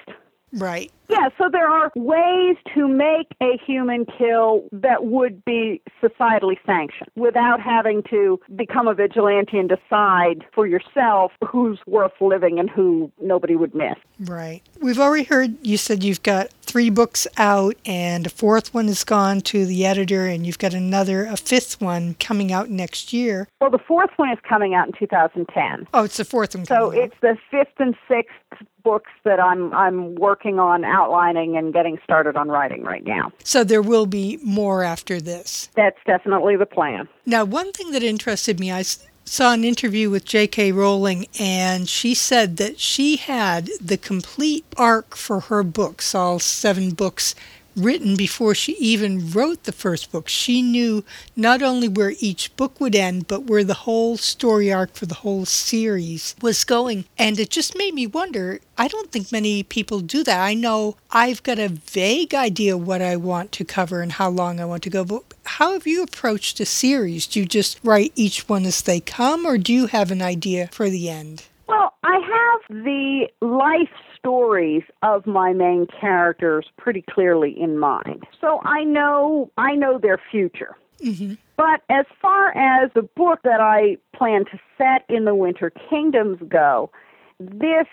Right. 0.53 0.91
Yeah, 1.09 1.29
so 1.37 1.51
there 1.51 1.69
are 1.69 1.93
ways 1.95 2.57
to 2.75 2.88
make 2.88 3.29
a 3.43 3.59
human 3.67 4.07
kill 4.07 4.65
that 4.73 5.05
would 5.05 5.45
be 5.45 5.83
societally 6.03 6.57
sanctioned 6.65 7.11
without 7.17 7.61
having 7.61 8.03
to 8.05 8.41
become 8.57 8.88
a 8.88 8.95
vigilante 8.95 9.59
and 9.59 9.69
decide 9.69 10.45
for 10.55 10.67
yourself 10.67 11.33
who's 11.47 11.79
worth 11.87 12.12
living 12.21 12.59
and 12.59 12.71
who 12.71 13.12
nobody 13.21 13.57
would 13.57 13.75
miss. 13.75 13.97
Right. 14.21 14.62
We've 14.81 14.99
already 14.99 15.25
heard 15.25 15.55
you 15.61 15.77
said 15.77 16.03
you've 16.03 16.23
got 16.23 16.49
three 16.62 16.88
books 16.88 17.27
out 17.37 17.77
and 17.85 18.27
a 18.27 18.31
fourth 18.31 18.73
one 18.73 18.87
has 18.87 19.05
gone 19.05 19.43
to 19.43 19.67
the 19.67 19.85
editor 19.85 20.27
and 20.27 20.47
you've 20.47 20.59
got 20.59 20.73
another, 20.73 21.27
a 21.27 21.37
fifth 21.37 21.79
one 21.83 22.15
coming 22.15 22.51
out 22.51 22.71
next 22.71 23.12
year. 23.12 23.49
Well, 23.61 23.71
the 23.71 23.79
fourth 23.79 24.11
one 24.17 24.31
is 24.31 24.38
coming 24.49 24.73
out 24.73 24.87
in 24.87 24.95
2010. 24.95 25.88
Oh, 25.93 26.05
it's 26.05 26.17
the 26.17 26.25
fourth 26.25 26.55
one. 26.55 26.65
So 26.65 26.91
it's 26.91 27.17
the 27.21 27.37
fifth 27.51 27.79
and 27.79 27.95
sixth 28.09 28.33
books 28.83 29.11
that 29.25 29.40
I'm 29.40 29.73
I'm 29.75 30.14
working 30.16 30.59
on 30.59 30.85
outlining 30.85 31.57
and 31.57 31.73
getting 31.73 31.99
started 32.05 32.37
on 32.37 32.49
writing 32.49 32.83
right 32.83 33.05
now. 33.05 33.33
So 33.45 33.64
there 33.64 33.83
will 33.83 34.07
be 34.07 34.38
more 34.42 34.83
after 34.83 35.21
this. 35.21 35.68
That's 35.75 35.99
definitely 36.07 36.57
the 36.57 36.66
plan. 36.66 37.09
Now, 37.27 37.45
one 37.45 37.73
thing 37.73 37.92
that 37.92 38.03
interested 38.03 38.59
me, 38.59 38.73
I 38.73 38.83
saw 39.25 39.53
an 39.53 39.64
interview 39.64 40.11
with 40.11 40.25
J.K. 40.25 40.73
Rowling, 40.73 41.27
and 41.38 41.88
she 41.88 42.14
said 42.14 42.57
that 42.59 42.79
she 42.79 43.16
had 43.16 43.71
the 43.81 43.97
complete 43.97 44.64
arc 44.77 45.16
for 45.16 45.40
her 45.40 45.62
books, 45.62 46.14
all 46.14 46.38
seven 46.38 46.90
books, 46.90 47.35
written 47.77 48.17
before 48.17 48.55
she 48.55 48.73
even 48.77 49.31
wrote 49.31 49.65
the 49.65 49.73
first 49.73 50.13
book. 50.13 50.29
She 50.29 50.63
knew 50.63 51.05
not 51.37 51.63
only 51.63 51.89
where 51.89 52.15
each 52.19 52.55
book 52.57 52.81
would 52.81 52.95
end, 52.95 53.29
but 53.29 53.45
where 53.45 53.65
the 53.65 53.75
whole 53.75 54.17
story 54.17 54.73
arc 54.73 54.95
for 54.95 55.07
the 55.07 55.17
whole 55.17 55.45
series 55.45 56.35
was 56.43 56.65
going. 56.65 57.05
And 57.19 57.39
it 57.39 57.51
just 57.51 57.77
made 57.77 57.95
me 57.95 58.07
wonder 58.07 58.61
I 58.79 58.89
don't 58.89 59.13
think 59.13 59.31
many 59.31 59.63
people 59.63 60.01
do 60.01 60.25
that. 60.25 60.43
I 60.43 60.55
know 60.55 60.97
I've 61.11 61.43
got 61.43 61.59
a 61.59 61.69
vague 61.69 62.35
idea 62.35 62.77
what 62.77 63.03
I 63.03 63.17
want 63.17 63.53
to 63.53 63.65
cover 63.65 64.01
and 64.01 64.13
how 64.13 64.31
long 64.31 64.61
I 64.61 64.65
want 64.65 64.83
to 64.85 64.91
go, 64.91 65.05
but 65.05 65.23
how 65.45 65.73
have 65.73 65.87
you 65.87 66.03
approached 66.03 66.59
a 66.61 66.67
series? 66.67 67.27
Do 67.27 67.41
you 67.41 67.47
just 67.47 67.79
write 67.85 68.13
each 68.17 68.49
one 68.49 68.65
as 68.65 68.83
they 68.83 69.01
come, 69.01 69.45
or 69.45 69.59
do 69.59 69.73
you 69.73 69.87
have 69.87 70.11
an 70.11 70.23
idea 70.23 70.69
for 70.73 70.89
the 70.89 71.11
end? 71.11 71.45
Well, 71.69 71.95
I 72.03 72.15
have 72.15 72.85
the 72.85 73.29
life 73.41 73.89
stories 74.23 74.83
of 75.03 75.27
my 75.27 75.53
main 75.53 75.87
characters 76.01 76.67
pretty 76.79 77.03
clearly 77.11 77.61
in 77.61 77.79
mind. 77.79 78.25
So 78.41 78.61
I 78.65 78.85
know 78.85 79.51
I 79.57 79.75
know 79.75 79.99
their 79.99 80.21
future. 80.31 80.77
Mm-hmm. 81.05 81.35
But 81.57 81.83
as 81.89 82.07
far 82.21 82.57
as 82.57 82.91
the 82.95 83.03
book 83.03 83.41
that 83.43 83.61
I 83.61 83.97
plan 84.17 84.45
to 84.47 84.59
set 84.79 85.05
in 85.09 85.25
the 85.25 85.35
Winter 85.35 85.73
Kingdoms 85.91 86.39
go, 86.49 86.91
this 87.41 87.89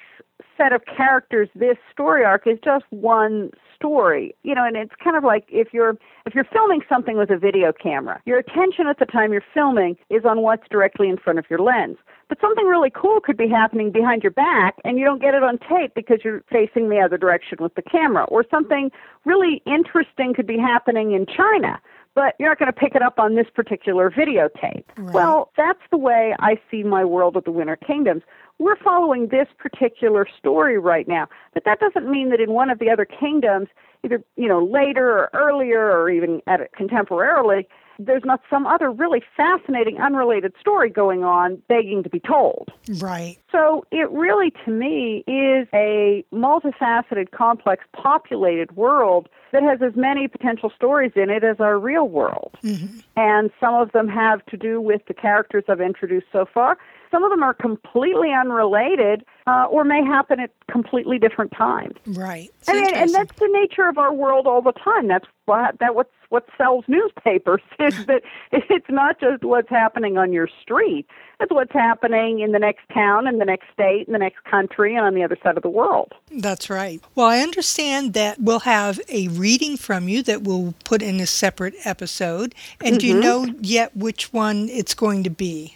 set 0.57 0.73
of 0.73 0.81
characters, 0.85 1.49
this 1.55 1.77
story 1.91 2.23
arc 2.23 2.47
is 2.47 2.57
just 2.63 2.85
one 2.89 3.51
story. 3.75 4.35
You 4.43 4.55
know, 4.55 4.65
and 4.65 4.75
it's 4.75 4.93
kind 5.01 5.15
of 5.15 5.23
like 5.23 5.45
if 5.49 5.69
you're 5.73 5.97
if 6.25 6.35
you're 6.35 6.47
filming 6.51 6.81
something 6.89 7.17
with 7.17 7.29
a 7.29 7.37
video 7.37 7.71
camera, 7.71 8.21
your 8.25 8.39
attention 8.39 8.87
at 8.87 8.99
the 8.99 9.05
time 9.05 9.31
you're 9.31 9.43
filming 9.53 9.97
is 10.09 10.25
on 10.25 10.41
what's 10.41 10.67
directly 10.69 11.09
in 11.09 11.17
front 11.17 11.39
of 11.39 11.45
your 11.49 11.59
lens. 11.59 11.97
But 12.27 12.39
something 12.39 12.65
really 12.65 12.91
cool 12.91 13.19
could 13.21 13.37
be 13.37 13.49
happening 13.49 13.91
behind 13.91 14.21
your 14.21 14.31
back 14.31 14.75
and 14.83 14.99
you 14.99 15.05
don't 15.05 15.21
get 15.21 15.33
it 15.33 15.43
on 15.43 15.57
tape 15.57 15.95
because 15.95 16.19
you're 16.23 16.43
facing 16.51 16.89
the 16.89 16.99
other 16.99 17.17
direction 17.17 17.57
with 17.59 17.73
the 17.73 17.81
camera. 17.81 18.25
Or 18.25 18.45
something 18.51 18.91
really 19.25 19.63
interesting 19.65 20.33
could 20.35 20.45
be 20.45 20.59
happening 20.59 21.13
in 21.13 21.25
China 21.25 21.79
but 22.15 22.35
you're 22.37 22.49
not 22.49 22.59
going 22.59 22.71
to 22.71 22.77
pick 22.77 22.95
it 22.95 23.01
up 23.01 23.19
on 23.19 23.35
this 23.35 23.45
particular 23.53 24.09
videotape. 24.09 24.83
Right. 24.97 25.13
Well, 25.13 25.51
that's 25.55 25.79
the 25.89 25.97
way 25.97 26.35
I 26.39 26.59
see 26.69 26.83
my 26.83 27.05
world 27.05 27.37
of 27.37 27.45
the 27.45 27.51
Winter 27.51 27.77
Kingdoms. 27.77 28.23
We're 28.59 28.75
following 28.75 29.29
this 29.29 29.47
particular 29.57 30.27
story 30.37 30.77
right 30.77 31.07
now, 31.07 31.27
but 31.53 31.63
that 31.63 31.79
doesn't 31.79 32.09
mean 32.09 32.29
that 32.31 32.41
in 32.41 32.51
one 32.51 32.69
of 32.69 32.79
the 32.79 32.89
other 32.89 33.05
kingdoms, 33.05 33.69
either 34.03 34.21
you 34.35 34.49
know 34.49 34.63
later 34.63 35.07
or 35.07 35.29
earlier 35.33 35.79
or 35.79 36.09
even 36.09 36.41
at 36.45 36.59
it 36.59 36.71
contemporarily, 36.77 37.65
there's 37.99 38.23
not 38.23 38.41
some 38.49 38.65
other 38.65 38.89
really 38.89 39.21
fascinating 39.35 39.97
unrelated 39.97 40.53
story 40.59 40.89
going 40.89 41.23
on 41.23 41.61
begging 41.67 42.01
to 42.03 42.09
be 42.09 42.19
told. 42.19 42.71
Right. 42.99 43.37
So 43.51 43.85
it 43.91 44.09
really, 44.09 44.51
to 44.65 44.71
me, 44.71 45.23
is 45.27 45.67
a 45.73 46.23
multifaceted, 46.33 47.31
complex, 47.31 47.83
populated 47.93 48.75
world 48.75 49.27
that 49.51 49.63
has 49.63 49.81
as 49.81 49.95
many 49.95 50.27
potential 50.27 50.71
stories 50.75 51.11
in 51.15 51.29
it 51.29 51.43
as 51.43 51.59
our 51.59 51.77
real 51.77 52.07
world. 52.07 52.57
Mm-hmm. 52.63 52.99
And 53.17 53.51
some 53.59 53.75
of 53.75 53.91
them 53.91 54.07
have 54.07 54.45
to 54.47 54.57
do 54.57 54.79
with 54.79 55.01
the 55.07 55.13
characters 55.13 55.65
I've 55.67 55.81
introduced 55.81 56.27
so 56.31 56.45
far. 56.51 56.77
Some 57.11 57.23
of 57.23 57.31
them 57.31 57.41
are 57.41 57.55
completely 57.55 58.31
unrelated 58.31 59.25
uh, 59.47 59.65
or 59.65 59.83
may 59.83 60.03
happen 60.03 60.39
at 60.39 60.51
completely 60.71 61.17
different 61.17 61.51
times. 61.51 61.95
Right. 62.05 62.51
It's 62.59 62.69
I 62.69 62.91
and 62.91 63.13
that's 63.13 63.35
the 63.39 63.49
nature 63.51 63.87
of 63.87 63.97
our 63.97 64.13
world 64.13 64.45
all 64.45 64.61
the 64.61 64.73
time. 64.73 65.07
That's 65.07 65.25
what 65.45 65.79
that 65.79 65.95
what's 65.95 66.13
what 66.29 66.45
sells 66.57 66.85
newspapers 66.87 67.61
is 67.79 67.93
that 68.07 68.21
it's 68.51 68.89
not 68.89 69.19
just 69.19 69.43
what's 69.43 69.69
happening 69.69 70.17
on 70.17 70.31
your 70.31 70.47
street. 70.61 71.05
It's 71.39 71.51
what's 71.51 71.71
happening 71.71 72.39
in 72.41 72.51
the 72.51 72.59
next 72.59 72.81
town, 72.93 73.27
in 73.27 73.39
the 73.39 73.45
next 73.45 73.65
state, 73.73 74.05
in 74.07 74.13
the 74.13 74.19
next 74.19 74.43
country, 74.43 74.95
and 74.95 75.05
on 75.05 75.13
the 75.15 75.23
other 75.23 75.37
side 75.41 75.55
of 75.57 75.63
the 75.63 75.69
world. 75.69 76.13
That's 76.31 76.69
right. 76.69 77.01
Well, 77.15 77.27
I 77.27 77.39
understand 77.39 78.13
that 78.13 78.39
we'll 78.41 78.59
have 78.61 78.99
a 79.09 79.27
reading 79.29 79.77
from 79.77 80.09
you 80.09 80.21
that 80.23 80.43
we'll 80.43 80.73
put 80.83 81.01
in 81.01 81.19
a 81.19 81.25
separate 81.25 81.75
episode. 81.85 82.53
And 82.83 82.99
do 82.99 83.07
you 83.07 83.15
Mhm. 83.15 83.21
know 83.21 83.45
yet 83.61 83.95
which 83.95 84.33
one 84.33 84.67
it's 84.69 84.93
going 84.93 85.23
to 85.23 85.29
be? 85.29 85.75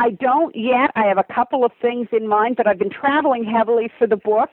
I 0.00 0.12
don't 0.12 0.56
yet. 0.56 0.90
I 0.96 1.04
have 1.04 1.18
a 1.18 1.34
couple 1.34 1.62
of 1.62 1.72
things 1.82 2.08
in 2.10 2.26
mind, 2.26 2.56
but 2.56 2.66
I've 2.66 2.78
been 2.78 2.88
traveling 2.88 3.44
heavily 3.44 3.90
for 3.98 4.06
the 4.06 4.16
book. 4.16 4.48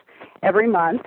every 0.43 0.69
month 0.69 1.03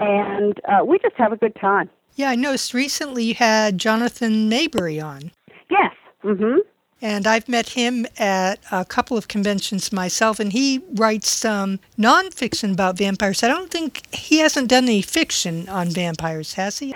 and 0.00 0.58
uh, 0.68 0.84
we 0.84 0.98
just 0.98 1.16
have 1.16 1.32
a 1.32 1.36
good 1.36 1.54
time. 1.56 1.90
Yeah, 2.14 2.30
I 2.30 2.34
noticed 2.34 2.74
recently 2.74 3.24
you 3.24 3.34
had 3.34 3.78
Jonathan 3.78 4.48
Maberry 4.50 5.02
on. 5.02 5.32
Yes. 5.70 5.92
Mm-hmm. 6.24 6.60
And 7.02 7.26
I've 7.26 7.48
met 7.48 7.70
him 7.70 8.06
at 8.16 8.60
a 8.70 8.84
couple 8.84 9.16
of 9.18 9.26
conventions 9.26 9.92
myself, 9.92 10.38
and 10.38 10.52
he 10.52 10.80
writes 10.94 11.28
some 11.28 11.80
nonfiction 11.98 12.72
about 12.72 12.96
vampires. 12.96 13.42
I 13.42 13.48
don't 13.48 13.72
think 13.72 14.02
he 14.14 14.38
hasn't 14.38 14.68
done 14.68 14.84
any 14.84 15.02
fiction 15.02 15.68
on 15.68 15.90
vampires, 15.90 16.54
has 16.54 16.78
he? 16.78 16.94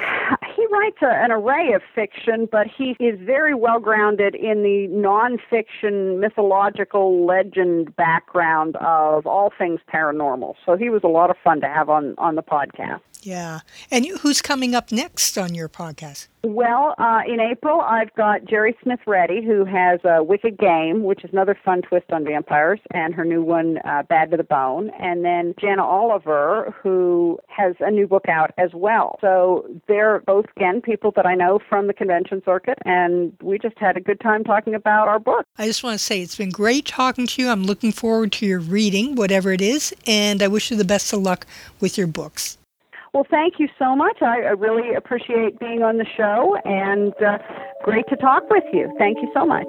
He 0.54 0.66
writes 0.70 0.98
a, 1.02 1.06
an 1.06 1.32
array 1.32 1.72
of 1.72 1.82
fiction, 1.92 2.48
but 2.52 2.68
he 2.68 2.96
is 3.00 3.18
very 3.20 3.54
well 3.54 3.80
grounded 3.80 4.36
in 4.36 4.62
the 4.62 4.86
nonfiction 4.92 6.20
mythological 6.20 7.26
legend 7.26 7.94
background 7.96 8.76
of 8.76 9.26
all 9.26 9.52
things 9.58 9.80
paranormal. 9.92 10.54
So 10.64 10.76
he 10.76 10.88
was 10.88 11.02
a 11.02 11.08
lot 11.08 11.30
of 11.30 11.36
fun 11.42 11.60
to 11.62 11.66
have 11.66 11.90
on, 11.90 12.14
on 12.16 12.36
the 12.36 12.42
podcast. 12.44 13.00
Yeah. 13.26 13.60
And 13.90 14.06
who's 14.20 14.40
coming 14.40 14.76
up 14.76 14.92
next 14.92 15.36
on 15.36 15.52
your 15.52 15.68
podcast? 15.68 16.28
Well, 16.44 16.94
uh, 16.96 17.22
in 17.26 17.40
April, 17.40 17.80
I've 17.80 18.14
got 18.14 18.42
Jeri 18.42 18.72
Smith-Ready, 18.84 19.44
who 19.44 19.64
has 19.64 19.98
a 20.04 20.22
Wicked 20.22 20.58
Game, 20.58 21.02
which 21.02 21.24
is 21.24 21.30
another 21.32 21.58
fun 21.64 21.82
twist 21.82 22.06
on 22.12 22.24
vampires, 22.24 22.78
and 22.92 23.12
her 23.14 23.24
new 23.24 23.42
one, 23.42 23.78
uh, 23.78 24.04
Bad 24.04 24.30
to 24.30 24.36
the 24.36 24.44
Bone. 24.44 24.90
And 25.00 25.24
then 25.24 25.56
Jana 25.60 25.84
Oliver, 25.84 26.72
who 26.80 27.40
has 27.48 27.74
a 27.80 27.90
new 27.90 28.06
book 28.06 28.28
out 28.28 28.52
as 28.58 28.70
well. 28.74 29.18
So 29.20 29.66
they're 29.88 30.20
both, 30.20 30.46
again, 30.56 30.80
people 30.80 31.10
that 31.16 31.26
I 31.26 31.34
know 31.34 31.58
from 31.68 31.88
the 31.88 31.94
convention 31.94 32.42
circuit, 32.44 32.78
and 32.84 33.36
we 33.42 33.58
just 33.58 33.76
had 33.76 33.96
a 33.96 34.00
good 34.00 34.20
time 34.20 34.44
talking 34.44 34.76
about 34.76 35.08
our 35.08 35.18
book. 35.18 35.44
I 35.58 35.66
just 35.66 35.82
want 35.82 35.98
to 35.98 36.04
say 36.04 36.22
it's 36.22 36.36
been 36.36 36.50
great 36.50 36.86
talking 36.86 37.26
to 37.26 37.42
you. 37.42 37.48
I'm 37.48 37.64
looking 37.64 37.90
forward 37.90 38.30
to 38.32 38.46
your 38.46 38.60
reading, 38.60 39.16
whatever 39.16 39.50
it 39.50 39.60
is, 39.60 39.92
and 40.06 40.44
I 40.44 40.46
wish 40.46 40.70
you 40.70 40.76
the 40.76 40.84
best 40.84 41.12
of 41.12 41.22
luck 41.22 41.44
with 41.80 41.98
your 41.98 42.06
books. 42.06 42.56
Well, 43.16 43.26
thank 43.30 43.58
you 43.58 43.68
so 43.78 43.96
much. 43.96 44.20
I, 44.20 44.42
I 44.42 44.50
really 44.50 44.94
appreciate 44.94 45.58
being 45.58 45.82
on 45.82 45.96
the 45.96 46.04
show 46.04 46.54
and 46.66 47.14
uh, 47.22 47.38
great 47.82 48.06
to 48.08 48.16
talk 48.16 48.50
with 48.50 48.64
you. 48.74 48.94
Thank 48.98 49.16
you 49.22 49.30
so 49.32 49.46
much. 49.46 49.66